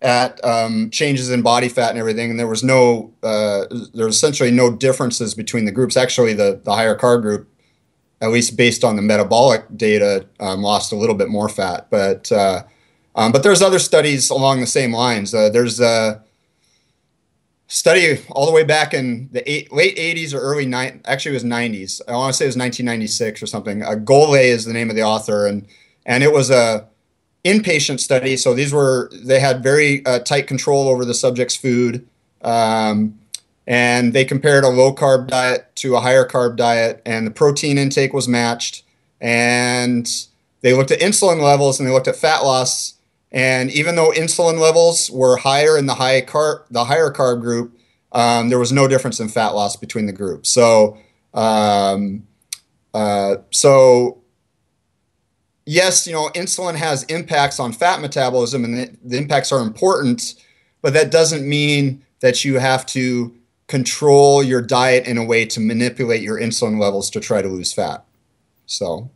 at 0.00 0.42
um, 0.44 0.90
changes 0.90 1.30
in 1.30 1.40
body 1.42 1.68
fat 1.68 1.90
and 1.90 1.98
everything, 1.98 2.30
and 2.30 2.38
there 2.38 2.46
was 2.46 2.62
no 2.62 3.12
uh, 3.22 3.64
there 3.94 4.06
was 4.06 4.16
essentially 4.16 4.50
no 4.50 4.70
differences 4.70 5.34
between 5.34 5.64
the 5.64 5.72
groups. 5.72 5.96
Actually, 5.96 6.34
the 6.34 6.60
the 6.62 6.72
higher 6.72 6.96
carb 6.96 7.22
group, 7.22 7.48
at 8.20 8.30
least 8.30 8.56
based 8.56 8.84
on 8.84 8.96
the 8.96 9.02
metabolic 9.02 9.64
data, 9.76 10.26
um, 10.40 10.62
lost 10.62 10.92
a 10.92 10.96
little 10.96 11.16
bit 11.16 11.28
more 11.28 11.48
fat, 11.48 11.88
but. 11.90 12.30
Uh, 12.30 12.62
um, 13.14 13.32
but 13.32 13.42
there's 13.42 13.62
other 13.62 13.78
studies 13.78 14.30
along 14.30 14.60
the 14.60 14.66
same 14.66 14.92
lines. 14.92 15.34
Uh, 15.34 15.48
there's 15.48 15.80
a 15.80 16.22
study 17.66 18.20
all 18.30 18.46
the 18.46 18.52
way 18.52 18.64
back 18.64 18.94
in 18.94 19.28
the 19.32 19.48
eight, 19.50 19.72
late 19.72 19.96
80s 19.96 20.34
or 20.34 20.38
early 20.38 20.66
90s. 20.66 21.00
Actually, 21.04 21.32
it 21.32 21.34
was 21.34 21.44
90s. 21.44 22.00
I 22.08 22.12
want 22.12 22.32
to 22.32 22.36
say 22.36 22.44
it 22.44 22.48
was 22.48 22.56
1996 22.56 23.42
or 23.42 23.46
something. 23.46 23.82
Uh, 23.82 23.92
Golay 23.92 24.44
is 24.44 24.64
the 24.64 24.72
name 24.72 24.90
of 24.90 24.96
the 24.96 25.02
author, 25.02 25.46
and 25.46 25.66
and 26.06 26.22
it 26.22 26.32
was 26.32 26.50
a 26.50 26.88
inpatient 27.44 28.00
study. 28.00 28.36
So 28.36 28.54
these 28.54 28.72
were 28.72 29.10
they 29.12 29.40
had 29.40 29.62
very 29.62 30.04
uh, 30.06 30.20
tight 30.20 30.46
control 30.46 30.88
over 30.88 31.04
the 31.04 31.14
subject's 31.14 31.56
food. 31.56 32.06
Um, 32.42 33.18
and 33.66 34.12
they 34.12 34.24
compared 34.24 34.64
a 34.64 34.68
low 34.68 34.94
carb 34.94 35.28
diet 35.28 35.74
to 35.76 35.96
a 35.96 36.00
higher 36.00 36.26
carb 36.26 36.56
diet, 36.56 37.00
and 37.06 37.26
the 37.26 37.30
protein 37.30 37.78
intake 37.78 38.12
was 38.12 38.28
matched. 38.28 38.82
And 39.20 40.06
they 40.60 40.74
looked 40.74 40.90
at 40.90 41.00
insulin 41.00 41.40
levels 41.40 41.78
and 41.78 41.88
they 41.88 41.92
looked 41.92 42.08
at 42.08 42.16
fat 42.16 42.40
loss. 42.40 42.93
And 43.34 43.68
even 43.72 43.96
though 43.96 44.12
insulin 44.12 44.60
levels 44.60 45.10
were 45.10 45.36
higher 45.36 45.76
in 45.76 45.86
the 45.86 45.96
high 45.96 46.22
carb, 46.22 46.66
the 46.70 46.84
higher 46.84 47.10
carb 47.10 47.40
group, 47.40 47.76
um, 48.12 48.48
there 48.48 48.60
was 48.60 48.70
no 48.70 48.86
difference 48.86 49.18
in 49.18 49.28
fat 49.28 49.48
loss 49.50 49.74
between 49.74 50.06
the 50.06 50.12
groups. 50.12 50.48
So, 50.48 50.96
um, 51.34 52.28
uh, 52.94 53.38
so 53.50 54.22
yes, 55.66 56.06
you 56.06 56.12
know, 56.12 56.30
insulin 56.36 56.76
has 56.76 57.02
impacts 57.04 57.58
on 57.58 57.72
fat 57.72 58.00
metabolism, 58.00 58.64
and 58.64 58.74
the, 58.78 58.96
the 59.02 59.18
impacts 59.18 59.50
are 59.50 59.60
important, 59.60 60.34
but 60.80 60.92
that 60.92 61.10
doesn't 61.10 61.46
mean 61.46 62.04
that 62.20 62.44
you 62.44 62.60
have 62.60 62.86
to 62.86 63.34
control 63.66 64.44
your 64.44 64.62
diet 64.62 65.08
in 65.08 65.18
a 65.18 65.24
way 65.24 65.44
to 65.46 65.58
manipulate 65.58 66.22
your 66.22 66.38
insulin 66.38 66.78
levels 66.78 67.10
to 67.10 67.18
try 67.18 67.42
to 67.42 67.48
lose 67.48 67.72
fat. 67.72 68.04
So 68.66 69.10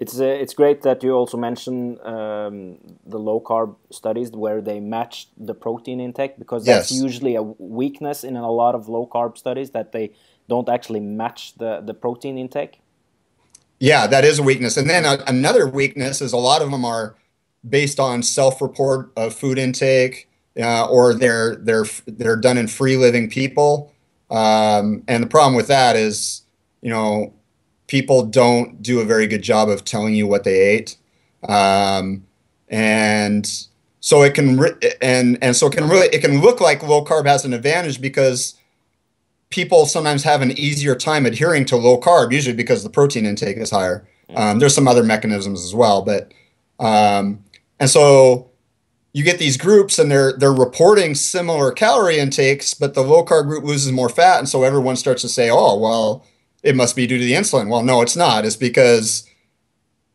it's 0.00 0.20
uh, 0.20 0.24
it's 0.24 0.54
great 0.54 0.82
that 0.82 1.02
you 1.02 1.12
also 1.12 1.36
mention 1.36 1.98
um, 2.06 2.78
the 3.04 3.18
low 3.18 3.40
carb 3.40 3.74
studies 3.90 4.30
where 4.30 4.60
they 4.60 4.78
match 4.78 5.26
the 5.36 5.54
protein 5.54 6.00
intake 6.00 6.38
because 6.38 6.64
that's 6.64 6.92
yes. 6.92 7.02
usually 7.02 7.34
a 7.34 7.42
weakness 7.42 8.22
in 8.22 8.36
a 8.36 8.50
lot 8.50 8.76
of 8.76 8.88
low 8.88 9.08
carb 9.12 9.36
studies 9.36 9.70
that 9.70 9.90
they 9.90 10.12
don't 10.48 10.68
actually 10.68 11.00
match 11.00 11.54
the 11.56 11.80
the 11.80 11.94
protein 11.94 12.38
intake. 12.38 12.80
Yeah, 13.80 14.06
that 14.06 14.24
is 14.24 14.38
a 14.38 14.42
weakness. 14.42 14.76
And 14.76 14.88
then 14.88 15.04
a, 15.04 15.18
another 15.26 15.66
weakness 15.66 16.20
is 16.20 16.32
a 16.32 16.36
lot 16.36 16.62
of 16.62 16.70
them 16.70 16.84
are 16.84 17.16
based 17.68 17.98
on 18.00 18.22
self-report 18.22 19.12
of 19.16 19.34
food 19.34 19.58
intake, 19.58 20.28
uh, 20.60 20.86
or 20.88 21.12
they're 21.12 21.56
they're 21.56 21.86
they're 22.06 22.36
done 22.36 22.56
in 22.56 22.68
free 22.68 22.96
living 22.96 23.28
people. 23.28 23.92
Um, 24.30 25.02
and 25.08 25.24
the 25.24 25.28
problem 25.28 25.56
with 25.56 25.66
that 25.68 25.96
is, 25.96 26.42
you 26.82 26.90
know, 26.90 27.32
people 27.88 28.24
don't 28.24 28.80
do 28.80 29.00
a 29.00 29.04
very 29.04 29.26
good 29.26 29.42
job 29.42 29.68
of 29.68 29.84
telling 29.84 30.14
you 30.14 30.26
what 30.26 30.44
they 30.44 30.60
ate, 30.60 30.96
um, 31.48 32.24
and 32.68 33.66
so 34.00 34.22
it 34.22 34.34
can 34.34 34.58
re- 34.58 34.94
and 35.02 35.36
and 35.42 35.56
so 35.56 35.66
it 35.66 35.72
can 35.72 35.88
really 35.88 36.06
it 36.08 36.20
can 36.20 36.40
look 36.40 36.60
like 36.60 36.82
low 36.82 37.04
carb 37.04 37.26
has 37.26 37.44
an 37.44 37.52
advantage 37.52 38.00
because 38.00 38.54
people 39.50 39.86
sometimes 39.86 40.22
have 40.22 40.42
an 40.42 40.52
easier 40.52 40.94
time 40.94 41.26
adhering 41.26 41.64
to 41.64 41.76
low 41.76 41.98
carb, 41.98 42.32
usually 42.32 42.56
because 42.56 42.82
the 42.82 42.90
protein 42.90 43.26
intake 43.26 43.56
is 43.56 43.70
higher. 43.70 44.06
Um, 44.36 44.58
there's 44.58 44.74
some 44.74 44.86
other 44.86 45.02
mechanisms 45.02 45.64
as 45.64 45.74
well, 45.74 46.02
but 46.02 46.32
um, 46.78 47.42
and 47.80 47.88
so 47.88 48.50
you 49.14 49.24
get 49.24 49.38
these 49.38 49.56
groups 49.56 49.98
and 49.98 50.10
they're 50.10 50.34
they're 50.34 50.52
reporting 50.52 51.14
similar 51.14 51.72
calorie 51.72 52.18
intakes, 52.18 52.74
but 52.74 52.94
the 52.94 53.00
low 53.00 53.24
carb 53.24 53.46
group 53.46 53.64
loses 53.64 53.90
more 53.90 54.08
fat, 54.08 54.38
and 54.38 54.48
so 54.48 54.62
everyone 54.64 54.96
starts 54.96 55.22
to 55.22 55.28
say, 55.28 55.48
"Oh, 55.50 55.78
well, 55.78 56.26
it 56.68 56.76
must 56.76 56.94
be 56.94 57.06
due 57.06 57.18
to 57.18 57.24
the 57.24 57.32
insulin." 57.32 57.68
Well, 57.68 57.82
no, 57.82 58.02
it's 58.02 58.16
not. 58.16 58.44
It's 58.44 58.56
because 58.56 59.28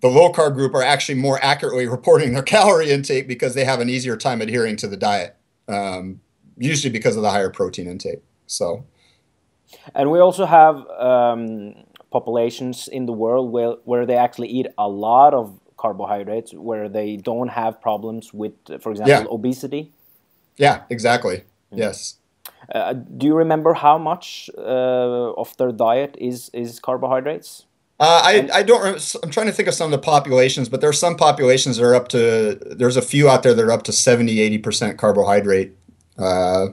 the 0.01 0.09
low 0.09 0.31
carb 0.31 0.53
group 0.53 0.75
are 0.75 0.83
actually 0.83 1.15
more 1.15 1.39
accurately 1.41 1.87
reporting 1.97 2.33
their 2.33 2.43
calorie 2.43 2.91
intake 2.91 3.27
because 3.27 3.55
they 3.55 3.65
have 3.65 3.79
an 3.79 3.89
easier 3.89 4.17
time 4.17 4.41
adhering 4.41 4.75
to 4.77 4.87
the 4.87 4.97
diet, 4.97 5.35
um, 5.67 6.19
usually 6.57 6.91
because 6.91 7.15
of 7.15 7.23
the 7.23 7.31
higher 7.31 7.49
protein 7.49 7.87
intake. 7.87 8.21
So. 8.45 8.85
And 9.95 10.11
we 10.11 10.19
also 10.19 10.45
have 10.45 10.87
um, 10.89 11.73
populations 12.11 12.87
in 12.87 13.05
the 13.05 13.13
world 13.13 13.51
where, 13.51 13.71
where 13.85 14.05
they 14.05 14.15
actually 14.15 14.49
eat 14.49 14.67
a 14.77 14.87
lot 14.87 15.33
of 15.33 15.59
carbohydrates, 15.77 16.53
where 16.53 16.87
they 16.87 17.17
don't 17.17 17.49
have 17.49 17.81
problems 17.81 18.33
with, 18.33 18.53
for 18.81 18.91
example, 18.91 19.07
yeah. 19.07 19.25
obesity. 19.29 19.91
Yeah, 20.57 20.83
exactly. 20.89 21.37
Mm. 21.71 21.77
Yes. 21.77 22.15
Uh, 22.73 22.93
do 22.93 23.25
you 23.27 23.35
remember 23.35 23.73
how 23.73 23.97
much 23.97 24.49
uh, 24.57 25.33
of 25.33 25.55
their 25.57 25.71
diet 25.71 26.15
is 26.19 26.49
is 26.53 26.79
carbohydrates? 26.79 27.65
Uh, 27.99 28.21
I, 28.23 28.49
I 28.53 28.63
don't. 28.63 29.19
I'm 29.23 29.29
trying 29.29 29.45
to 29.45 29.53
think 29.53 29.67
of 29.67 29.73
some 29.73 29.85
of 29.85 29.91
the 29.91 30.03
populations, 30.03 30.67
but 30.67 30.81
there 30.81 30.89
are 30.89 30.93
some 30.93 31.15
populations 31.15 31.77
that 31.77 31.85
are 31.85 31.95
up 31.95 32.07
to. 32.09 32.59
There's 32.65 32.97
a 32.97 33.01
few 33.01 33.29
out 33.29 33.43
there 33.43 33.53
that 33.53 33.63
are 33.63 33.71
up 33.71 33.83
to 33.83 33.93
70, 33.93 34.39
80 34.41 34.57
percent 34.57 34.97
carbohydrate. 34.97 35.73
Uh, 36.17 36.67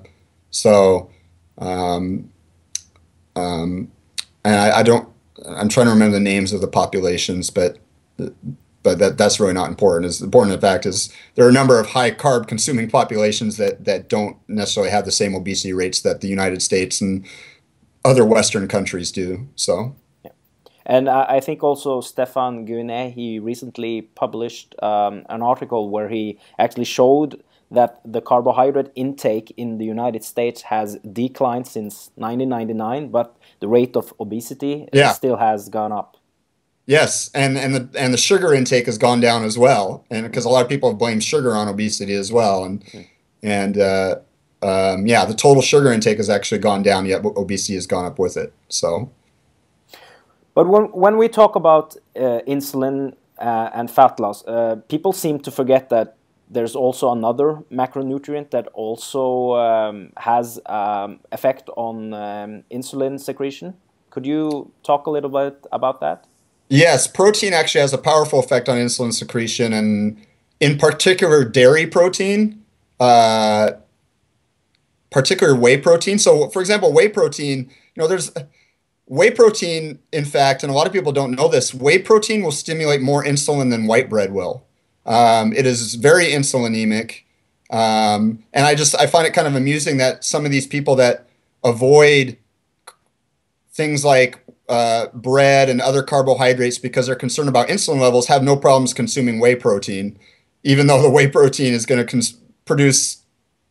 so, 0.50 1.10
um, 1.58 2.30
um, 3.36 3.92
and 4.44 4.56
I, 4.56 4.78
I, 4.78 4.82
don't. 4.82 5.08
I'm 5.46 5.68
trying 5.68 5.86
to 5.86 5.92
remember 5.92 6.14
the 6.14 6.20
names 6.20 6.52
of 6.52 6.60
the 6.60 6.68
populations, 6.68 7.50
but 7.50 7.78
but 8.82 8.98
that 8.98 9.18
that's 9.18 9.38
really 9.40 9.52
not 9.52 9.68
important. 9.68 10.06
Is 10.06 10.20
important 10.20 10.54
in 10.54 10.60
fact 10.60 10.86
is 10.86 11.12
there 11.34 11.46
are 11.46 11.50
a 11.50 11.52
number 11.52 11.78
of 11.78 11.88
high 11.88 12.10
carb 12.10 12.48
consuming 12.48 12.88
populations 12.88 13.56
that 13.56 13.84
that 13.84 14.08
don't 14.08 14.36
necessarily 14.48 14.90
have 14.90 15.04
the 15.04 15.12
same 15.12 15.34
obesity 15.34 15.72
rates 15.72 16.00
that 16.00 16.20
the 16.20 16.28
United 16.28 16.62
States 16.62 17.00
and 17.00 17.26
other 18.04 18.24
Western 18.24 18.68
countries 18.68 19.12
do. 19.12 19.48
So. 19.54 19.96
Yeah. 20.24 20.32
And 20.86 21.08
I 21.08 21.40
think 21.40 21.62
also 21.62 22.00
Stefan 22.00 22.66
Guyenet, 22.66 23.12
he 23.12 23.38
recently 23.38 24.02
published 24.02 24.74
um, 24.82 25.24
an 25.28 25.42
article 25.42 25.90
where 25.90 26.08
he 26.08 26.38
actually 26.58 26.84
showed 26.84 27.42
that 27.70 28.00
the 28.04 28.20
carbohydrate 28.20 28.90
intake 28.96 29.52
in 29.56 29.78
the 29.78 29.84
United 29.84 30.24
States 30.24 30.62
has 30.62 30.96
declined 31.12 31.66
since 31.68 32.10
1999, 32.16 33.10
but 33.10 33.36
the 33.60 33.68
rate 33.68 33.96
of 33.96 34.12
obesity 34.18 34.88
yeah. 34.92 35.12
still 35.12 35.36
has 35.36 35.68
gone 35.68 35.92
up. 35.92 36.16
Yes, 36.90 37.30
and 37.34 37.56
and 37.56 37.72
the 37.72 37.88
and 37.96 38.12
the 38.12 38.18
sugar 38.18 38.52
intake 38.52 38.86
has 38.86 38.98
gone 38.98 39.20
down 39.20 39.44
as 39.44 39.56
well, 39.56 40.04
and 40.10 40.26
because 40.26 40.44
a 40.44 40.48
lot 40.48 40.62
of 40.64 40.68
people 40.68 40.90
have 40.90 40.98
blamed 40.98 41.22
sugar 41.22 41.54
on 41.54 41.68
obesity 41.68 42.14
as 42.14 42.32
well, 42.32 42.64
and 42.64 42.84
mm. 42.86 43.06
and 43.44 43.78
uh, 43.78 44.16
um, 44.60 45.06
yeah, 45.06 45.24
the 45.24 45.34
total 45.34 45.62
sugar 45.62 45.92
intake 45.92 46.16
has 46.16 46.28
actually 46.28 46.58
gone 46.58 46.82
down, 46.82 47.06
yet 47.06 47.24
obesity 47.24 47.74
has 47.74 47.86
gone 47.86 48.06
up 48.06 48.18
with 48.18 48.36
it. 48.36 48.52
So, 48.68 49.08
but 50.52 50.66
when 50.66 50.86
when 50.86 51.16
we 51.16 51.28
talk 51.28 51.54
about 51.54 51.94
uh, 52.16 52.40
insulin 52.48 53.14
uh, 53.38 53.70
and 53.72 53.88
fat 53.88 54.18
loss, 54.18 54.44
uh, 54.48 54.74
people 54.88 55.12
seem 55.12 55.38
to 55.40 55.52
forget 55.52 55.90
that 55.90 56.16
there's 56.50 56.74
also 56.74 57.12
another 57.12 57.62
macronutrient 57.70 58.50
that 58.50 58.66
also 58.74 59.54
um, 59.54 60.12
has 60.16 60.58
um, 60.66 61.20
effect 61.30 61.70
on 61.76 62.14
um, 62.14 62.64
insulin 62.68 63.20
secretion. 63.20 63.74
Could 64.10 64.26
you 64.26 64.72
talk 64.82 65.06
a 65.06 65.10
little 65.10 65.30
bit 65.30 65.64
about 65.70 66.00
that? 66.00 66.26
Yes, 66.70 67.08
protein 67.08 67.52
actually 67.52 67.80
has 67.80 67.92
a 67.92 67.98
powerful 67.98 68.38
effect 68.38 68.68
on 68.68 68.78
insulin 68.78 69.12
secretion, 69.12 69.72
and 69.72 70.24
in 70.60 70.78
particular, 70.78 71.44
dairy 71.44 71.84
protein, 71.84 72.64
uh, 73.00 73.72
particular 75.10 75.56
whey 75.56 75.78
protein. 75.78 76.18
So, 76.20 76.48
for 76.48 76.60
example, 76.60 76.92
whey 76.92 77.08
protein, 77.08 77.68
you 77.68 78.00
know, 78.00 78.06
there's 78.06 78.30
whey 79.06 79.32
protein, 79.32 79.98
in 80.12 80.24
fact, 80.24 80.62
and 80.62 80.70
a 80.70 80.74
lot 80.74 80.86
of 80.86 80.92
people 80.92 81.10
don't 81.10 81.32
know 81.32 81.48
this, 81.48 81.74
whey 81.74 81.98
protein 81.98 82.42
will 82.42 82.52
stimulate 82.52 83.00
more 83.00 83.24
insulin 83.24 83.70
than 83.70 83.88
white 83.88 84.08
bread 84.08 84.32
will. 84.32 84.64
Um, 85.04 85.52
it 85.52 85.66
is 85.66 85.96
very 85.96 86.26
insulinemic. 86.26 87.22
Um, 87.70 88.44
and 88.52 88.64
I 88.64 88.76
just 88.76 88.94
I 88.94 89.06
find 89.06 89.26
it 89.26 89.32
kind 89.32 89.48
of 89.48 89.56
amusing 89.56 89.96
that 89.96 90.24
some 90.24 90.44
of 90.44 90.52
these 90.52 90.68
people 90.68 90.94
that 90.96 91.28
avoid 91.64 92.36
things 93.72 94.04
like 94.04 94.44
uh, 94.70 95.08
bread 95.12 95.68
and 95.68 95.80
other 95.80 96.02
carbohydrates 96.02 96.78
because 96.78 97.06
they're 97.06 97.16
concerned 97.16 97.48
about 97.48 97.68
insulin 97.68 98.00
levels 98.00 98.28
have 98.28 98.42
no 98.42 98.56
problems 98.56 98.94
consuming 98.94 99.40
whey 99.40 99.56
protein, 99.56 100.16
even 100.62 100.86
though 100.86 101.02
the 101.02 101.10
whey 101.10 101.26
protein 101.26 101.74
is 101.74 101.84
going 101.84 102.00
to 102.00 102.06
cons- 102.08 102.38
produce 102.64 103.22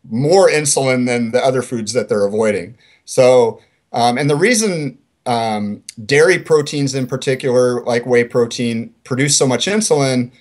more 0.09 0.49
insulin 0.49 1.05
than 1.05 1.31
the 1.31 1.43
other 1.43 1.61
foods 1.61 1.93
that 1.93 2.09
they're 2.09 2.25
avoiding. 2.25 2.77
So, 3.05 3.61
um, 3.93 4.17
and 4.17 4.29
the 4.29 4.35
reason 4.35 4.97
um, 5.25 5.83
dairy 6.05 6.37
proteins 6.37 6.93
in 6.93 7.07
particular, 7.07 7.81
like 7.85 8.05
whey 8.05 8.25
protein, 8.25 8.93
produce 9.05 9.37
so 9.37 9.47
much 9.47 9.67
insulin 9.67 10.31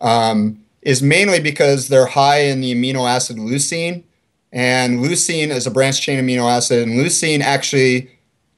um, 0.00 0.64
is 0.80 1.02
mainly 1.02 1.38
because 1.38 1.88
they're 1.88 2.06
high 2.06 2.40
in 2.40 2.62
the 2.62 2.74
amino 2.74 3.06
acid 3.08 3.36
leucine. 3.36 4.04
And 4.52 5.00
leucine 5.00 5.48
is 5.48 5.66
a 5.66 5.70
branched 5.70 6.02
chain 6.02 6.18
amino 6.18 6.50
acid, 6.50 6.88
and 6.88 6.98
leucine 6.98 7.40
actually 7.40 8.10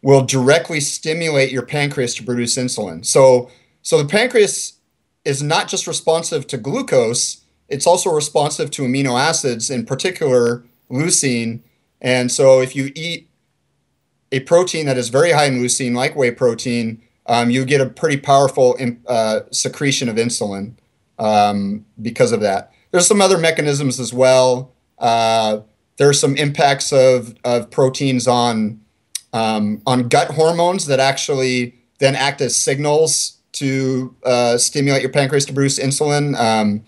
will 0.02 0.25
directly 0.25 0.80
stimulate 0.80 1.52
your 1.52 1.62
pancreas 1.62 2.14
to 2.14 2.23
produce 2.23 2.57
insulin. 2.57 3.04
So, 3.04 3.50
so 3.83 4.02
the 4.02 4.09
pancreas 4.09 4.75
is 5.25 5.42
not 5.42 5.69
just 5.69 5.87
responsive 5.87 6.47
to 6.49 6.57
glucose, 6.57 7.42
it's 7.69 7.87
also 7.87 8.11
responsive 8.11 8.71
to 8.73 8.83
amino 8.83 9.19
acids, 9.19 9.71
in 9.71 9.87
particular 9.87 10.64
leucine. 10.90 11.61
And 12.00 12.33
so 12.33 12.61
if 12.61 12.75
you 12.75 12.90
eat 12.97 13.28
a 14.33 14.40
protein 14.40 14.87
that 14.87 14.99
is 14.99 15.09
very 15.09 15.33
high 15.33 15.47
in 15.47 15.61
leucine, 15.61 15.95
like 15.95 16.16
whey 16.16 16.33
protein, 16.33 17.02
um, 17.26 17.50
you 17.50 17.64
get 17.64 17.80
a 17.80 17.87
pretty 17.87 18.16
powerful 18.16 18.76
uh, 19.07 19.40
secretion 19.52 20.09
of 20.09 20.16
insulin 20.16 20.75
um, 21.19 21.85
because 22.00 22.33
of 22.33 22.40
that. 22.40 22.73
There's 22.90 23.07
some 23.07 23.21
other 23.21 23.38
mechanisms 23.38 24.00
as 24.00 24.12
well. 24.12 24.73
Uh, 24.99 25.61
there's 25.97 26.19
some 26.19 26.37
impacts 26.37 26.92
of, 26.92 27.35
of 27.45 27.71
proteins 27.71 28.26
on 28.26 28.80
um, 29.32 29.80
on 29.87 30.08
gut 30.08 30.32
hormones 30.32 30.87
that 30.87 31.00
actually 31.00 31.75
then 31.99 32.14
act 32.14 32.40
as 32.40 32.56
signals 32.56 33.38
to 33.52 34.14
uh, 34.25 34.56
stimulate 34.56 35.02
your 35.02 35.10
pancreas 35.10 35.44
to 35.46 35.52
produce 35.52 35.78
insulin. 35.78 36.38
Um, 36.38 36.84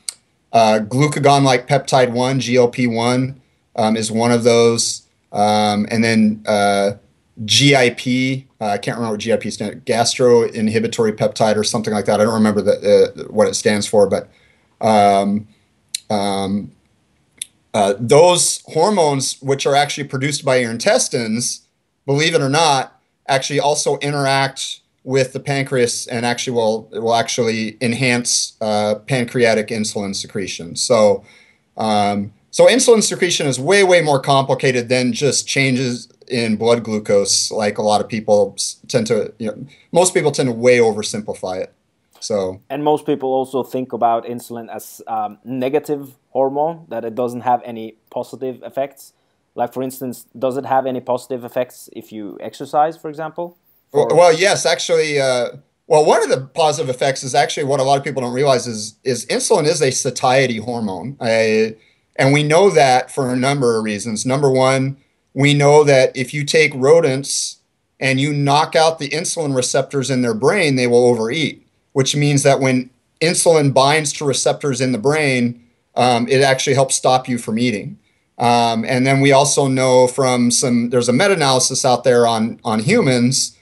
uh, 0.53 0.81
glucagon 0.81 1.43
like 1.43 1.67
peptide 1.67 2.13
1, 2.13 2.41
GLP 2.41 2.93
1, 2.93 3.41
um, 3.77 3.97
is 3.97 4.11
one 4.11 4.33
of 4.33 4.45
those. 4.45 5.03
um, 5.33 5.87
and 5.91 6.05
then 6.05 6.43
uh, 6.47 6.93
GIP. 7.45 8.47
Uh, 8.61 8.67
I 8.67 8.79
can't 8.79 8.99
remember 8.99 9.15
what 9.15 9.21
GIP 9.21 9.51
stands. 9.51 9.83
Gastroinhibitory 9.85 11.13
peptide 11.13 11.57
or 11.57 11.65
something 11.65 11.93
like 11.93 12.05
that. 12.05 12.21
I 12.21 12.25
don't 12.25 12.35
remember 12.35 12.61
the, 12.61 13.15
uh, 13.17 13.23
what 13.25 13.49
it 13.49 13.55
stands 13.55 13.87
for, 13.87 14.07
but 14.07 14.29
um, 14.81 15.49
um, 16.11 16.73
uh, 17.73 17.95
those 17.99 18.63
hormones, 18.67 19.41
which 19.41 19.67
are 19.67 19.75
actually 19.75 20.05
produced 20.05 20.45
by 20.45 20.57
your 20.57 20.71
intestines, 20.71 21.63
believe 22.07 22.35
it 22.35 22.41
or 22.41 22.49
not, 22.49 23.01
actually 23.29 23.61
also 23.61 23.99
interact 23.99 24.81
with 25.05 25.33
the 25.33 25.41
pancreas 25.41 26.07
and 26.07 26.25
actually 26.25 26.55
will 26.55 26.89
will 26.93 27.15
actually 27.15 27.77
enhance 27.81 28.57
uh, 28.61 28.97
pancreatic 29.07 29.69
insulin 29.69 30.15
secretion. 30.15 30.77
So, 30.77 31.25
um, 31.77 32.33
so 32.51 32.67
insulin 32.67 33.03
secretion 33.03 33.47
is 33.47 33.59
way 33.59 33.83
way 33.83 34.01
more 34.01 34.21
complicated 34.21 34.89
than 34.89 35.13
just 35.13 35.47
changes 35.47 36.09
in 36.29 36.57
blood 36.57 36.85
glucose. 36.85 37.51
Like 37.51 37.79
a 37.79 37.83
lot 37.83 38.01
of 38.01 38.09
people 38.09 38.57
tend 38.89 39.07
to, 39.09 39.33
you 39.39 39.49
know, 39.49 39.67
most 39.93 40.15
people 40.15 40.31
tend 40.31 40.49
to 40.49 40.55
way 40.55 40.79
oversimplify 40.79 41.61
it. 41.61 41.75
So, 42.21 42.61
and 42.71 42.85
most 42.85 43.05
people 43.05 43.33
also 43.33 43.65
think 43.65 43.93
about 43.93 44.25
insulin 44.25 44.69
as 44.73 45.03
um, 45.09 45.39
negative 45.45 46.17
hormone 46.31 46.87
that 46.89 47.05
it 47.05 47.17
doesn't 47.17 47.41
have 47.41 47.61
any 47.65 47.97
positive 48.11 48.63
effects. 48.63 49.13
Like 49.55 49.73
for 49.73 49.83
instance, 49.83 50.27
does 50.39 50.57
it 50.57 50.65
have 50.65 50.87
any 50.87 51.01
positive 51.01 51.45
effects 51.45 51.89
if 51.93 52.13
you 52.13 52.39
exercise, 52.41 52.97
for 52.97 53.09
example? 53.09 53.59
Well, 53.93 54.09
well, 54.11 54.33
yes, 54.33 54.65
actually. 54.65 55.21
Uh, 55.21 55.51
well, 55.87 56.07
one 56.07 56.23
of 56.23 56.31
the 56.31 56.47
positive 56.47 56.89
effects 56.89 57.23
is 57.23 57.35
actually 57.35 57.65
what 57.65 57.81
a 57.81 57.83
lot 57.83 57.99
of 57.99 58.05
people 58.05 58.23
don't 58.23 58.33
realize 58.33 58.67
is 58.67 58.97
is 59.05 59.27
insulin 59.27 59.67
is 59.67 59.83
a 59.83 59.91
satiety 59.91 60.57
hormone, 60.59 61.17
I, 61.21 61.77
and 62.17 62.33
we 62.33 62.43
know 62.43 62.71
that 62.71 63.11
for 63.11 63.31
a 63.31 63.37
number 63.37 63.77
of 63.77 63.85
reasons. 63.85 64.25
Number 64.25 64.51
one, 64.51 64.97
we 65.35 65.53
know 65.55 65.85
that 65.85 66.17
if 66.17 66.33
you 66.33 66.45
take 66.45 66.73
rodents 66.75 67.59
and 68.01 68.21
you 68.21 68.33
knock 68.33 68.75
out 68.75 68.99
the 68.99 69.11
insulin 69.11 69.55
receptors 69.55 70.11
in 70.11 70.23
their 70.23 70.35
brain, 70.35 70.77
they 70.77 70.87
will 70.87 71.07
overeat, 71.07 71.67
which 71.93 72.17
means 72.17 72.43
that 72.43 72.61
when 72.61 72.91
insulin 73.21 73.73
binds 73.73 74.13
to 74.15 74.25
receptors 74.25 74.81
in 74.81 74.93
the 74.93 74.99
brain, 74.99 75.63
um, 75.95 76.27
it 76.29 76.43
actually 76.43 76.75
helps 76.75 76.97
stop 76.97 77.29
you 77.29 77.39
from 77.39 77.59
eating. 77.59 77.99
Um, 78.39 78.85
and 78.85 79.07
then 79.07 79.21
we 79.21 79.33
also 79.33 79.69
know 79.69 80.07
from 80.07 80.51
some 80.51 80.91
there's 80.91 81.09
a 81.09 81.13
meta-analysis 81.13 81.85
out 81.85 82.03
there 82.05 82.27
on 82.27 82.61
on 82.65 82.81
humans 82.81 83.57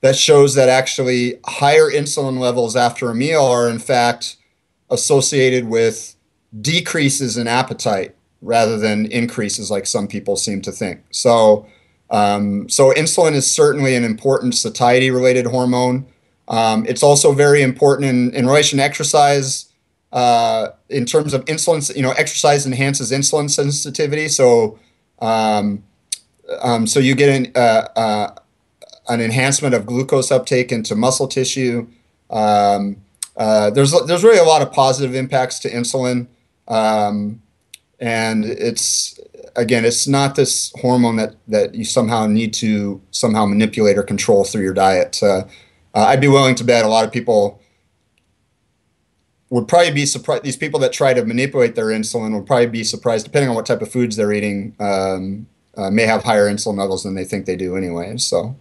that 0.00 0.16
shows 0.16 0.54
that 0.54 0.68
actually 0.68 1.38
higher 1.46 1.90
insulin 1.90 2.38
levels 2.38 2.76
after 2.76 3.10
a 3.10 3.14
meal 3.14 3.44
are 3.44 3.68
in 3.68 3.78
fact 3.78 4.36
associated 4.90 5.68
with 5.68 6.16
decreases 6.60 7.36
in 7.36 7.46
appetite 7.46 8.14
rather 8.42 8.78
than 8.78 9.06
increases 9.06 9.70
like 9.70 9.86
some 9.86 10.06
people 10.06 10.36
seem 10.36 10.60
to 10.62 10.72
think. 10.72 11.00
So, 11.10 11.66
um, 12.10 12.68
so 12.68 12.92
insulin 12.92 13.32
is 13.32 13.50
certainly 13.50 13.94
an 13.96 14.04
important 14.04 14.54
satiety 14.54 15.10
related 15.10 15.46
hormone. 15.46 16.06
Um, 16.48 16.86
it's 16.86 17.02
also 17.02 17.32
very 17.32 17.62
important 17.62 18.08
in, 18.08 18.34
in 18.34 18.46
relation 18.46 18.78
to 18.78 18.84
exercise. 18.84 19.65
Uh, 20.12 20.68
in 20.88 21.04
terms 21.04 21.34
of 21.34 21.44
insulin, 21.46 21.94
you 21.94 22.02
know, 22.02 22.12
exercise 22.12 22.64
enhances 22.64 23.10
insulin 23.10 23.50
sensitivity. 23.50 24.28
So, 24.28 24.78
um, 25.20 25.82
um 26.62 26.86
so 26.86 27.00
you 27.00 27.14
get 27.14 27.28
an, 27.28 27.52
uh, 27.54 27.88
uh, 27.96 28.34
an 29.08 29.20
enhancement 29.20 29.74
of 29.74 29.84
glucose 29.86 30.30
uptake 30.30 30.72
into 30.72 30.94
muscle 30.94 31.28
tissue. 31.28 31.86
Um, 32.30 32.96
uh, 33.36 33.70
there's 33.70 33.92
there's 34.06 34.24
really 34.24 34.38
a 34.38 34.44
lot 34.44 34.62
of 34.62 34.72
positive 34.72 35.14
impacts 35.14 35.58
to 35.60 35.70
insulin, 35.70 36.26
um, 36.68 37.42
and 38.00 38.44
it's 38.44 39.20
again 39.56 39.84
it's 39.84 40.08
not 40.08 40.34
this 40.34 40.72
hormone 40.80 41.16
that 41.16 41.34
that 41.46 41.74
you 41.74 41.84
somehow 41.84 42.26
need 42.26 42.54
to 42.54 43.00
somehow 43.10 43.44
manipulate 43.44 43.98
or 43.98 44.02
control 44.02 44.44
through 44.44 44.62
your 44.62 44.74
diet. 44.74 45.22
Uh, 45.22 45.44
uh, 45.94 46.06
I'd 46.06 46.20
be 46.20 46.28
willing 46.28 46.54
to 46.56 46.64
bet 46.64 46.84
a 46.84 46.88
lot 46.88 47.04
of 47.04 47.12
people 47.12 47.60
would 49.50 49.68
probably 49.68 49.92
be 49.92 50.06
surprised. 50.06 50.42
These 50.42 50.56
people 50.56 50.80
that 50.80 50.92
try 50.92 51.14
to 51.14 51.24
manipulate 51.24 51.74
their 51.74 51.86
insulin 51.86 52.34
would 52.34 52.46
probably 52.46 52.66
be 52.66 52.84
surprised, 52.84 53.24
depending 53.24 53.48
on 53.48 53.54
what 53.54 53.66
type 53.66 53.80
of 53.80 53.90
foods 53.90 54.16
they're 54.16 54.32
eating, 54.32 54.74
um, 54.80 55.46
uh, 55.76 55.90
may 55.90 56.02
have 56.04 56.24
higher 56.24 56.48
insulin 56.48 56.78
levels 56.78 57.02
than 57.04 57.14
they 57.14 57.24
think 57.24 57.46
they 57.46 57.56
do 57.56 57.76
anyway. 57.76 58.16
So. 58.16 58.56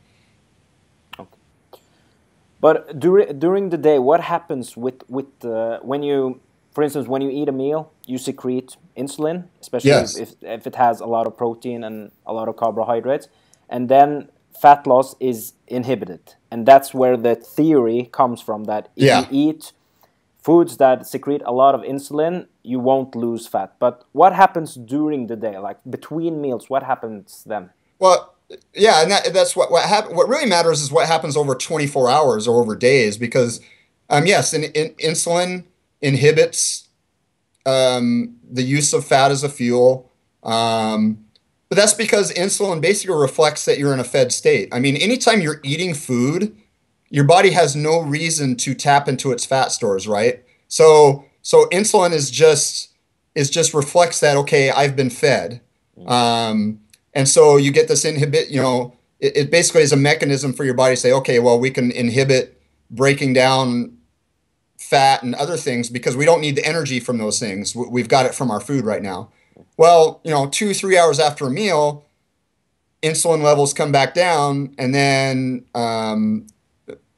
But 2.62 3.00
during 3.00 3.38
during 3.39 3.69
the 3.69 3.78
day, 3.78 4.00
what 4.00 4.21
happens 4.21 4.76
with 4.76 5.04
with 5.08 5.45
uh, 5.45 5.80
when 5.82 6.02
you, 6.04 6.39
for 6.71 6.84
instance, 6.84 7.08
when 7.08 7.21
you 7.21 7.30
eat 7.30 7.48
a 7.48 7.52
meal, 7.52 7.91
you 8.06 8.17
secrete 8.17 8.76
insulin, 8.98 9.45
especially 9.62 9.91
yes. 9.91 10.17
if 10.17 10.34
if 10.41 10.65
it 10.65 10.76
has 10.76 11.00
a 11.00 11.06
lot 11.06 11.28
of 11.28 11.38
protein 11.38 11.84
and 11.84 12.12
a 12.26 12.34
lot 12.34 12.48
of 12.48 12.56
carbohydrates, 12.58 13.28
and 13.69 13.88
then 13.88 14.30
fat 14.60 14.88
loss 14.88 15.15
is 15.19 15.54
inhibited, 15.67 16.36
and 16.50 16.65
that's 16.65 16.91
where 16.91 17.17
the 17.17 17.36
theory 17.36 18.10
comes 18.12 18.41
from 18.41 18.63
that 18.63 18.89
if 18.95 19.04
yeah. 19.04 19.19
you 19.19 19.28
eat 19.50 19.74
foods 20.45 20.77
that 20.77 21.08
secrete 21.08 21.41
a 21.43 21.51
lot 21.51 21.73
of 21.73 21.81
insulin, 21.81 22.45
you 22.62 22.79
won't 22.79 23.15
lose 23.15 23.47
fat. 23.47 23.73
But 23.79 24.03
what 24.12 24.31
happens 24.34 24.75
during 24.75 25.25
the 25.25 25.36
day, 25.36 25.58
like 25.58 25.79
between 25.89 26.39
meals? 26.39 26.69
What 26.69 26.84
happens 26.84 27.43
then? 27.47 27.71
Well, 27.97 28.36
yeah, 28.75 29.01
and 29.01 29.10
that, 29.12 29.34
that's 29.34 29.55
what 29.55 29.71
what 29.71 29.84
hap- 29.89 30.12
What 30.12 30.29
really 30.29 30.45
matters 30.45 30.81
is 30.81 30.91
what 30.91 31.08
happens 31.08 31.36
over 31.36 31.55
24 31.55 32.12
hours 32.12 32.47
or 32.47 32.62
over 32.62 32.75
days, 32.75 33.17
because 33.17 33.60
um, 34.12 34.27
yes, 34.27 34.53
in, 34.53 34.65
in, 34.65 34.93
insulin 35.03 35.63
inhibits 35.99 36.89
um, 37.65 38.36
the 38.47 38.62
use 38.62 38.93
of 38.93 39.03
fat 39.03 39.31
as 39.31 39.43
a 39.43 39.49
fuel. 39.49 40.12
Um, 40.43 41.25
but 41.69 41.77
that's 41.77 41.95
because 41.95 42.31
insulin 42.34 42.81
basically 42.81 43.15
reflects 43.15 43.65
that 43.65 43.79
you're 43.79 43.95
in 43.95 43.99
a 43.99 44.03
fed 44.03 44.31
state. 44.31 44.69
I 44.71 44.77
mean, 44.77 44.95
anytime 44.95 45.41
you're 45.41 45.62
eating 45.63 45.95
food, 45.95 46.55
your 47.09 47.23
body 47.23 47.51
has 47.51 47.75
no 47.75 48.01
reason 48.01 48.55
to 48.57 48.73
tap 48.73 49.07
into 49.07 49.31
its 49.31 49.45
fat 49.45 49.71
stores, 49.71 50.07
right? 50.07 50.43
So 50.67 51.25
so 51.41 51.65
insulin 51.71 52.11
is 52.11 52.31
just 52.31 52.93
is 53.35 53.49
just 53.49 53.73
reflects 53.73 54.19
that 54.19 54.37
okay, 54.37 54.71
I've 54.71 54.95
been 54.95 55.09
fed. 55.09 55.61
Mm. 55.97 56.09
Um, 56.09 56.79
and 57.13 57.29
so 57.29 57.57
you 57.57 57.71
get 57.71 57.87
this 57.87 58.03
inhibit, 58.03 58.49
you 58.49 58.61
know, 58.61 58.95
it, 59.19 59.37
it 59.37 59.51
basically 59.51 59.81
is 59.81 59.93
a 59.93 59.97
mechanism 59.97 60.53
for 60.53 60.65
your 60.65 60.73
body 60.73 60.95
to 60.95 61.01
say, 61.01 61.11
okay, 61.13 61.39
well, 61.39 61.59
we 61.59 61.71
can 61.71 61.91
inhibit 61.91 62.61
breaking 62.91 63.33
down 63.33 63.97
fat 64.77 65.23
and 65.23 65.33
other 65.35 65.57
things 65.57 65.89
because 65.89 66.15
we 66.15 66.25
don't 66.25 66.41
need 66.41 66.55
the 66.55 66.65
energy 66.65 66.99
from 66.99 67.17
those 67.17 67.39
things. 67.39 67.75
We've 67.75 68.09
got 68.09 68.25
it 68.25 68.35
from 68.35 68.51
our 68.51 68.59
food 68.59 68.85
right 68.85 69.01
now. 69.01 69.31
Well, 69.77 70.21
you 70.23 70.31
know, 70.31 70.47
two, 70.47 70.73
three 70.73 70.97
hours 70.97 71.19
after 71.19 71.47
a 71.47 71.49
meal, 71.49 72.05
insulin 73.01 73.41
levels 73.41 73.73
come 73.73 73.91
back 73.91 74.13
down, 74.13 74.75
and 74.77 74.93
then 74.93 75.65
um, 75.73 76.47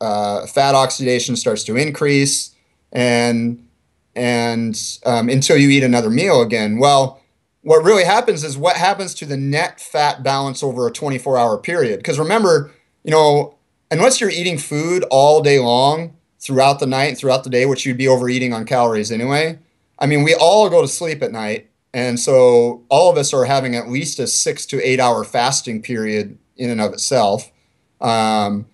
uh, 0.01 0.45
fat 0.47 0.75
oxidation 0.75 1.35
starts 1.35 1.63
to 1.65 1.75
increase, 1.75 2.55
and 2.91 3.67
and 4.15 4.99
um, 5.05 5.29
until 5.29 5.57
you 5.57 5.69
eat 5.69 5.83
another 5.83 6.09
meal 6.09 6.41
again. 6.41 6.79
Well, 6.79 7.21
what 7.61 7.83
really 7.83 8.05
happens 8.05 8.43
is 8.43 8.57
what 8.57 8.77
happens 8.77 9.13
to 9.15 9.25
the 9.25 9.37
net 9.37 9.79
fat 9.79 10.23
balance 10.23 10.63
over 10.63 10.87
a 10.87 10.91
24 10.91 11.37
hour 11.37 11.57
period. 11.57 11.97
Because 11.97 12.17
remember, 12.17 12.71
you 13.03 13.11
know, 13.11 13.57
unless 13.91 14.21
you're 14.21 14.29
eating 14.29 14.57
food 14.57 15.03
all 15.11 15.41
day 15.41 15.59
long 15.59 16.15
throughout 16.39 16.79
the 16.79 16.85
night, 16.85 17.17
throughout 17.17 17.43
the 17.43 17.49
day, 17.49 17.65
which 17.65 17.85
you'd 17.85 17.97
be 17.97 18.07
overeating 18.07 18.53
on 18.53 18.65
calories 18.65 19.11
anyway. 19.11 19.59
I 19.99 20.05
mean, 20.05 20.23
we 20.23 20.33
all 20.35 20.69
go 20.69 20.81
to 20.81 20.87
sleep 20.87 21.21
at 21.21 21.31
night. 21.31 21.69
And 21.93 22.19
so 22.19 22.83
all 22.89 23.11
of 23.11 23.17
us 23.17 23.33
are 23.33 23.45
having 23.45 23.75
at 23.75 23.89
least 23.89 24.19
a 24.19 24.27
six 24.27 24.65
to 24.67 24.81
eight 24.81 24.99
hour 24.99 25.23
fasting 25.23 25.81
period 25.81 26.37
in 26.55 26.69
and 26.69 26.79
of 26.79 26.93
itself. 26.93 27.51
Um, 27.99 28.67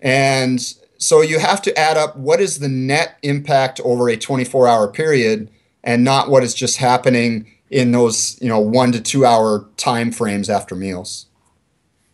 and 0.00 0.74
so 0.98 1.22
you 1.22 1.38
have 1.38 1.62
to 1.62 1.78
add 1.78 1.96
up 1.96 2.16
what 2.16 2.40
is 2.40 2.58
the 2.58 2.68
net 2.68 3.18
impact 3.22 3.80
over 3.84 4.08
a 4.08 4.16
24 4.16 4.68
hour 4.68 4.90
period 4.90 5.50
and 5.82 6.04
not 6.04 6.28
what 6.28 6.42
is 6.42 6.54
just 6.54 6.76
happening 6.76 7.46
in 7.70 7.92
those 7.92 8.40
you 8.42 8.48
know 8.48 8.58
one 8.58 8.92
to 8.92 9.00
two 9.00 9.24
hour 9.24 9.68
time 9.76 10.10
frames 10.10 10.50
after 10.50 10.74
meals. 10.74 11.26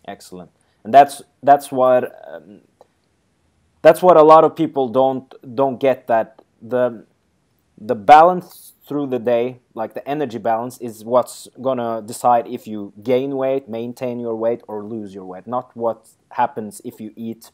Excellent, 0.07 0.51
and 0.85 0.95
that's 0.95 1.23
that's 1.43 1.73
what 1.73 2.13
um, 2.29 2.61
that's 3.83 4.03
what 4.03 4.17
a 4.17 4.23
lot 4.23 4.45
of 4.45 4.55
people 4.55 4.89
don't 4.89 5.35
don't 5.55 5.81
get 5.81 6.07
that 6.07 6.43
the 6.63 7.05
the 7.79 7.95
balance 7.95 8.75
through 8.87 9.09
the 9.09 9.19
day, 9.19 9.59
like 9.75 9.95
the 9.95 10.09
energy 10.09 10.39
balance, 10.39 10.79
is 10.79 11.05
what's 11.05 11.49
gonna 11.61 12.03
decide 12.03 12.47
if 12.47 12.69
you 12.69 12.93
gain 13.03 13.37
weight, 13.37 13.69
maintain 13.69 14.21
your 14.21 14.37
weight, 14.37 14.63
or 14.69 14.85
lose 14.85 15.13
your 15.13 15.25
weight. 15.25 15.47
Not 15.47 15.77
what 15.77 16.09
happens 16.31 16.81
if 16.85 17.01
you 17.01 17.13
eat 17.17 17.51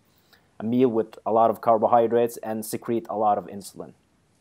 a 0.62 0.64
meal 0.64 0.88
with 0.88 1.18
a 1.26 1.32
lot 1.32 1.50
of 1.50 1.60
carbohydrates 1.60 2.36
and 2.38 2.64
secrete 2.64 3.06
a 3.10 3.16
lot 3.16 3.38
of 3.38 3.46
insulin. 3.46 3.92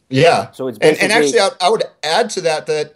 Yeah. 0.10 0.52
So 0.52 0.68
it's 0.68 0.78
and, 0.80 0.98
and 0.98 1.12
actually, 1.12 1.40
I, 1.40 1.50
I 1.62 1.70
would 1.70 1.84
add 2.04 2.30
to 2.32 2.42
that 2.42 2.66
that 2.68 2.96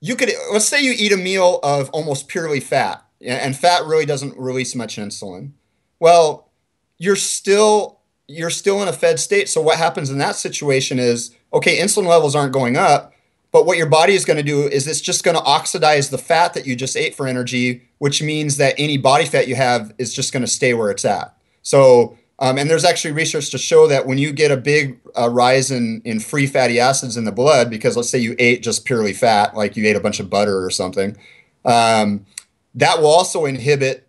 you 0.00 0.16
could 0.16 0.30
let's 0.52 0.66
say 0.66 0.82
you 0.82 0.94
eat 0.96 1.12
a 1.12 1.16
meal 1.16 1.60
of 1.62 1.90
almost 1.90 2.28
purely 2.28 2.60
fat 2.60 3.04
and 3.20 3.56
fat 3.56 3.84
really 3.84 4.06
doesn't 4.06 4.36
release 4.36 4.74
much 4.74 4.96
insulin 4.96 5.52
well 5.98 6.50
you're 6.98 7.16
still 7.16 7.98
you're 8.28 8.50
still 8.50 8.82
in 8.82 8.88
a 8.88 8.92
fed 8.92 9.18
state 9.18 9.48
so 9.48 9.60
what 9.60 9.78
happens 9.78 10.10
in 10.10 10.18
that 10.18 10.36
situation 10.36 10.98
is 10.98 11.34
okay 11.52 11.78
insulin 11.78 12.06
levels 12.06 12.36
aren't 12.36 12.52
going 12.52 12.76
up 12.76 13.14
but 13.56 13.64
what 13.64 13.78
your 13.78 13.86
body 13.86 14.12
is 14.12 14.26
going 14.26 14.36
to 14.36 14.42
do 14.42 14.64
is 14.68 14.86
it's 14.86 15.00
just 15.00 15.24
going 15.24 15.34
to 15.34 15.42
oxidize 15.42 16.10
the 16.10 16.18
fat 16.18 16.52
that 16.52 16.66
you 16.66 16.76
just 16.76 16.94
ate 16.94 17.14
for 17.14 17.26
energy, 17.26 17.88
which 17.96 18.22
means 18.22 18.58
that 18.58 18.74
any 18.76 18.98
body 18.98 19.24
fat 19.24 19.48
you 19.48 19.54
have 19.54 19.94
is 19.96 20.12
just 20.12 20.30
going 20.30 20.42
to 20.42 20.46
stay 20.46 20.74
where 20.74 20.90
it's 20.90 21.06
at. 21.06 21.34
So, 21.62 22.18
um, 22.38 22.58
and 22.58 22.68
there's 22.68 22.84
actually 22.84 23.12
research 23.12 23.50
to 23.50 23.58
show 23.58 23.86
that 23.86 24.06
when 24.06 24.18
you 24.18 24.32
get 24.32 24.50
a 24.50 24.56
big 24.56 24.98
uh, 25.18 25.28
rise 25.30 25.70
in, 25.70 26.02
in 26.04 26.20
free 26.20 26.46
fatty 26.46 26.78
acids 26.78 27.16
in 27.16 27.24
the 27.24 27.32
blood, 27.32 27.70
because 27.70 27.96
let's 27.96 28.10
say 28.10 28.18
you 28.18 28.36
ate 28.38 28.62
just 28.62 28.84
purely 28.84 29.14
fat, 29.14 29.56
like 29.56 29.76
you 29.76 29.86
ate 29.86 29.96
a 29.96 30.00
bunch 30.00 30.20
of 30.20 30.28
butter 30.28 30.62
or 30.62 30.70
something, 30.70 31.16
um, 31.64 32.26
that 32.74 32.98
will 32.98 33.06
also 33.06 33.46
inhibit 33.46 34.06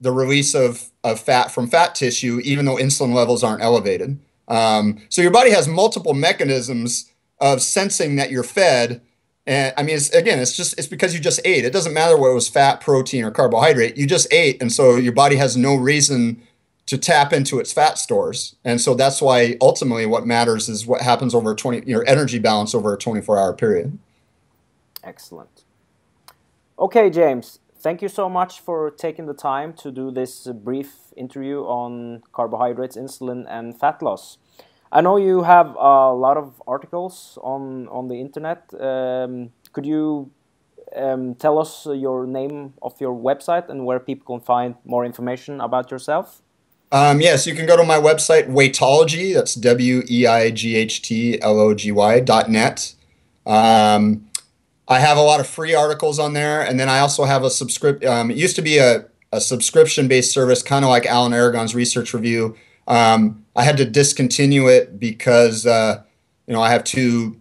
the 0.00 0.10
release 0.10 0.54
of, 0.54 0.90
of 1.04 1.20
fat 1.20 1.52
from 1.52 1.68
fat 1.68 1.94
tissue, 1.94 2.40
even 2.42 2.64
though 2.64 2.76
insulin 2.76 3.14
levels 3.14 3.44
aren't 3.44 3.62
elevated. 3.62 4.18
Um, 4.48 5.00
so 5.08 5.22
your 5.22 5.30
body 5.30 5.50
has 5.50 5.68
multiple 5.68 6.14
mechanisms 6.14 7.12
of 7.40 7.62
sensing 7.62 8.16
that 8.16 8.32
you're 8.32 8.42
fed. 8.42 9.00
And 9.46 9.72
I 9.76 9.84
mean, 9.84 9.96
it's, 9.96 10.10
again, 10.10 10.40
it's 10.40 10.56
just 10.56 10.76
it's 10.76 10.88
because 10.88 11.14
you 11.14 11.20
just 11.20 11.40
ate. 11.44 11.64
It 11.64 11.72
doesn't 11.72 11.94
matter 11.94 12.16
what 12.16 12.34
was 12.34 12.48
fat, 12.48 12.80
protein, 12.80 13.24
or 13.24 13.30
carbohydrate. 13.30 13.96
You 13.96 14.06
just 14.06 14.32
ate, 14.32 14.60
and 14.60 14.72
so 14.72 14.96
your 14.96 15.12
body 15.12 15.36
has 15.36 15.56
no 15.56 15.76
reason 15.76 16.42
to 16.86 16.98
tap 16.98 17.32
into 17.32 17.58
its 17.60 17.72
fat 17.72 17.98
stores. 17.98 18.56
And 18.64 18.80
so 18.80 18.94
that's 18.94 19.22
why 19.22 19.56
ultimately 19.60 20.06
what 20.06 20.26
matters 20.26 20.68
is 20.68 20.86
what 20.86 21.02
happens 21.02 21.34
over 21.34 21.54
20 21.54 21.88
your 21.88 22.04
energy 22.08 22.38
balance 22.38 22.74
over 22.74 22.94
a 22.94 22.98
24 22.98 23.38
hour 23.38 23.52
period. 23.52 23.98
Excellent. 25.04 25.64
Okay, 26.78 27.10
James, 27.10 27.58
thank 27.78 28.02
you 28.02 28.08
so 28.08 28.28
much 28.28 28.60
for 28.60 28.90
taking 28.90 29.26
the 29.26 29.34
time 29.34 29.72
to 29.74 29.90
do 29.90 30.10
this 30.10 30.46
brief 30.46 31.12
interview 31.16 31.60
on 31.62 32.22
carbohydrates, 32.32 32.96
insulin, 32.96 33.44
and 33.48 33.78
fat 33.78 34.02
loss. 34.02 34.38
I 34.92 35.00
know 35.00 35.16
you 35.16 35.42
have 35.42 35.76
a 35.76 36.12
lot 36.12 36.36
of 36.36 36.60
articles 36.66 37.38
on 37.42 37.86
on 37.88 38.08
the 38.08 38.20
internet. 38.20 38.64
Um, 38.80 39.50
could 39.72 39.86
you 39.86 40.30
um, 40.96 41.34
tell 41.36 41.58
us 41.58 41.86
your 41.86 42.26
name 42.26 42.74
of 42.82 43.00
your 43.00 43.14
website 43.14 43.68
and 43.68 43.86
where 43.86 44.00
people 44.00 44.26
can 44.26 44.44
find 44.44 44.74
more 44.84 45.04
information 45.04 45.60
about 45.60 45.90
yourself? 45.90 46.42
Um, 46.92 47.20
yes, 47.20 47.46
you 47.46 47.54
can 47.54 47.66
go 47.66 47.76
to 47.76 47.84
my 47.84 47.98
website, 47.98 48.48
Weightology. 48.48 49.32
That's 49.32 49.54
W 49.54 50.02
E 50.08 50.26
I 50.26 50.50
G 50.50 50.74
H 50.74 51.02
T 51.02 51.40
L 51.40 51.60
O 51.60 51.72
G 51.74 51.92
Y 51.92 52.20
dot 52.20 52.50
net. 52.50 52.94
Um, 53.46 54.28
I 54.88 54.98
have 54.98 55.16
a 55.16 55.22
lot 55.22 55.38
of 55.38 55.46
free 55.46 55.72
articles 55.72 56.18
on 56.18 56.32
there, 56.32 56.60
and 56.60 56.80
then 56.80 56.88
I 56.88 56.98
also 56.98 57.24
have 57.24 57.44
a 57.44 57.50
subscript. 57.50 58.04
Um, 58.04 58.30
it 58.30 58.36
used 58.36 58.56
to 58.56 58.62
be 58.62 58.78
a, 58.78 59.06
a 59.30 59.40
subscription 59.40 60.08
based 60.08 60.32
service, 60.32 60.64
kind 60.64 60.84
of 60.84 60.88
like 60.88 61.06
Alan 61.06 61.32
Aragon's 61.32 61.76
Research 61.76 62.12
Review. 62.12 62.56
Um, 62.88 63.44
I 63.54 63.62
had 63.62 63.76
to 63.76 63.84
discontinue 63.84 64.66
it 64.66 64.98
because 64.98 65.66
uh, 65.66 66.02
you 66.48 66.52
know 66.52 66.60
I 66.60 66.70
have 66.70 66.82
two. 66.82 67.36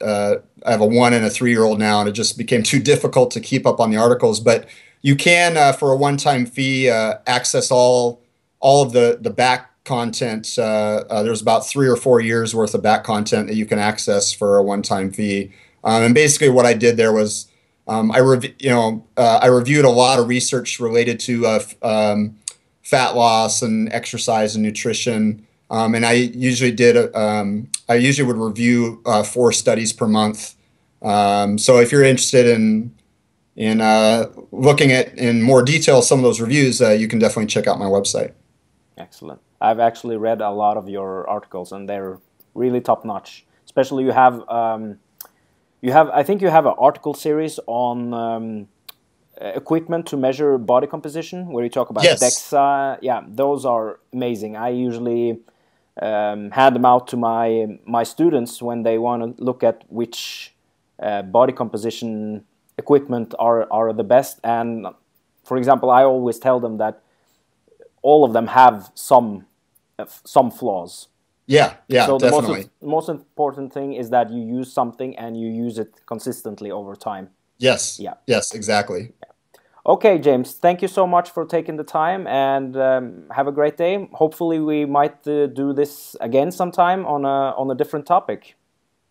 Uh, 0.00 0.36
I 0.64 0.70
have 0.70 0.80
a 0.80 0.86
one 0.86 1.12
and 1.12 1.26
a 1.26 1.30
three 1.30 1.50
year 1.50 1.64
old 1.64 1.78
now, 1.78 2.00
and 2.00 2.08
it 2.08 2.12
just 2.12 2.38
became 2.38 2.62
too 2.62 2.80
difficult 2.80 3.30
to 3.32 3.40
keep 3.40 3.66
up 3.66 3.80
on 3.80 3.90
the 3.90 3.98
articles. 3.98 4.40
But 4.40 4.66
you 5.02 5.14
can, 5.14 5.58
uh, 5.58 5.72
for 5.72 5.92
a 5.92 5.96
one 5.96 6.16
time 6.16 6.46
fee, 6.46 6.88
uh, 6.88 7.18
access 7.26 7.70
all 7.70 8.23
all 8.64 8.82
of 8.82 8.92
the 8.92 9.18
the 9.20 9.30
back 9.30 9.70
content. 9.84 10.54
Uh, 10.58 11.04
uh, 11.10 11.22
there's 11.22 11.42
about 11.42 11.66
three 11.66 11.86
or 11.86 11.96
four 11.96 12.18
years 12.20 12.54
worth 12.54 12.74
of 12.74 12.82
back 12.82 13.04
content 13.04 13.48
that 13.48 13.54
you 13.54 13.66
can 13.66 13.78
access 13.78 14.32
for 14.32 14.56
a 14.56 14.62
one 14.62 14.82
time 14.82 15.10
fee. 15.12 15.52
Um, 15.84 16.02
and 16.02 16.14
basically, 16.14 16.48
what 16.48 16.64
I 16.64 16.72
did 16.72 16.96
there 16.96 17.12
was 17.12 17.46
um, 17.86 18.10
I 18.10 18.20
rev- 18.20 18.54
you 18.58 18.70
know 18.70 19.06
I 19.16 19.46
reviewed 19.46 19.84
a 19.84 19.90
lot 19.90 20.18
of 20.18 20.28
research 20.28 20.80
related 20.80 21.20
to 21.20 21.46
um, 21.82 22.36
fat 22.82 23.14
loss 23.16 23.62
and 23.62 23.92
exercise 23.92 24.54
and 24.54 24.64
nutrition. 24.64 25.46
Um, 25.70 25.94
and 25.94 26.04
I 26.04 26.12
usually 26.12 26.70
did, 26.70 27.14
um, 27.16 27.68
I 27.88 27.94
usually 27.94 28.26
would 28.26 28.36
review 28.36 29.02
uh, 29.06 29.22
four 29.22 29.50
studies 29.52 29.92
per 29.92 30.06
month. 30.06 30.54
Um, 31.02 31.58
so 31.58 31.78
if 31.78 31.90
you're 31.90 32.04
interested 32.04 32.46
in, 32.46 32.94
in 33.56 33.80
uh, 33.80 34.26
looking 34.52 34.92
at 34.92 35.16
in 35.16 35.42
more 35.42 35.62
detail 35.62 36.02
some 36.02 36.18
of 36.18 36.22
those 36.24 36.40
reviews, 36.40 36.82
uh, 36.82 36.90
you 36.90 37.08
can 37.08 37.18
definitely 37.18 37.46
check 37.46 37.66
out 37.66 37.78
my 37.78 37.86
website. 37.86 38.32
Excellent. 38.96 39.40
I've 39.60 39.80
actually 39.80 40.16
read 40.16 40.40
a 40.40 40.50
lot 40.50 40.76
of 40.76 40.88
your 40.88 41.28
articles 41.28 41.72
and 41.72 41.88
they're 41.88 42.18
really 42.54 42.80
top 42.80 43.04
notch. 43.04 43.44
Especially 43.64 44.04
you 44.04 44.12
have, 44.12 44.48
um, 44.48 44.98
you 45.80 45.92
have, 45.92 46.08
I 46.10 46.22
think 46.22 46.42
you 46.42 46.48
have 46.48 46.66
an 46.66 46.74
article 46.78 47.14
series 47.14 47.58
on 47.66 48.14
um, 48.14 48.68
equipment 49.40 50.06
to 50.06 50.16
measure 50.16 50.58
body 50.58 50.86
composition 50.86 51.48
where 51.48 51.64
you 51.64 51.70
talk 51.70 51.90
about 51.90 52.04
yes. 52.04 52.22
DEXA. 52.22 52.98
Yeah, 53.02 53.22
those 53.26 53.64
are 53.64 54.00
amazing. 54.12 54.56
I 54.56 54.68
usually 54.70 55.40
um, 56.00 56.50
hand 56.50 56.74
them 56.74 56.84
out 56.84 57.06
to 57.08 57.16
my 57.16 57.78
my 57.86 58.02
students 58.02 58.60
when 58.60 58.82
they 58.82 58.98
want 58.98 59.36
to 59.36 59.42
look 59.42 59.62
at 59.62 59.84
which 59.88 60.54
uh, 61.00 61.22
body 61.22 61.52
composition 61.52 62.44
equipment 62.78 63.34
are 63.38 63.66
are 63.70 63.92
the 63.92 64.04
best. 64.04 64.40
And 64.44 64.86
for 65.44 65.56
example, 65.56 65.90
I 65.90 66.04
always 66.04 66.38
tell 66.38 66.60
them 66.60 66.78
that 66.78 67.02
all 68.04 68.22
of 68.24 68.32
them 68.32 68.46
have 68.46 68.92
some 68.94 69.46
some 70.24 70.50
flaws. 70.50 71.08
Yeah, 71.46 71.74
yeah, 71.88 72.06
so 72.06 72.18
the 72.18 72.30
definitely. 72.30 72.70
Most, 72.80 72.82
most 72.82 73.08
important 73.08 73.72
thing 73.72 73.94
is 73.94 74.10
that 74.10 74.30
you 74.30 74.42
use 74.58 74.72
something 74.72 75.16
and 75.18 75.38
you 75.40 75.48
use 75.48 75.78
it 75.78 75.90
consistently 76.06 76.70
over 76.70 76.94
time. 76.96 77.30
Yes. 77.58 77.98
Yeah. 78.00 78.14
Yes, 78.26 78.54
exactly. 78.54 79.12
Okay, 79.86 80.18
James, 80.18 80.52
thank 80.52 80.80
you 80.80 80.88
so 80.88 81.06
much 81.06 81.30
for 81.30 81.44
taking 81.44 81.76
the 81.76 81.84
time 81.84 82.26
and 82.26 82.74
um, 82.76 83.24
have 83.30 83.46
a 83.46 83.52
great 83.52 83.76
day. 83.76 84.08
Hopefully, 84.12 84.58
we 84.58 84.86
might 84.86 85.26
uh, 85.28 85.46
do 85.46 85.74
this 85.74 86.16
again 86.20 86.50
sometime 86.50 87.04
on 87.04 87.26
a, 87.26 87.52
on 87.60 87.70
a 87.70 87.74
different 87.74 88.06
topic. 88.06 88.56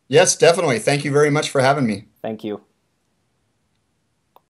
Yes, 0.08 0.36
definitely. 0.36 0.80
Thank 0.80 1.06
you 1.06 1.12
very 1.12 1.30
much 1.30 1.52
for 1.52 1.62
having 1.62 1.86
me. 1.86 2.06
Thank 2.22 2.44
you. 2.44 2.62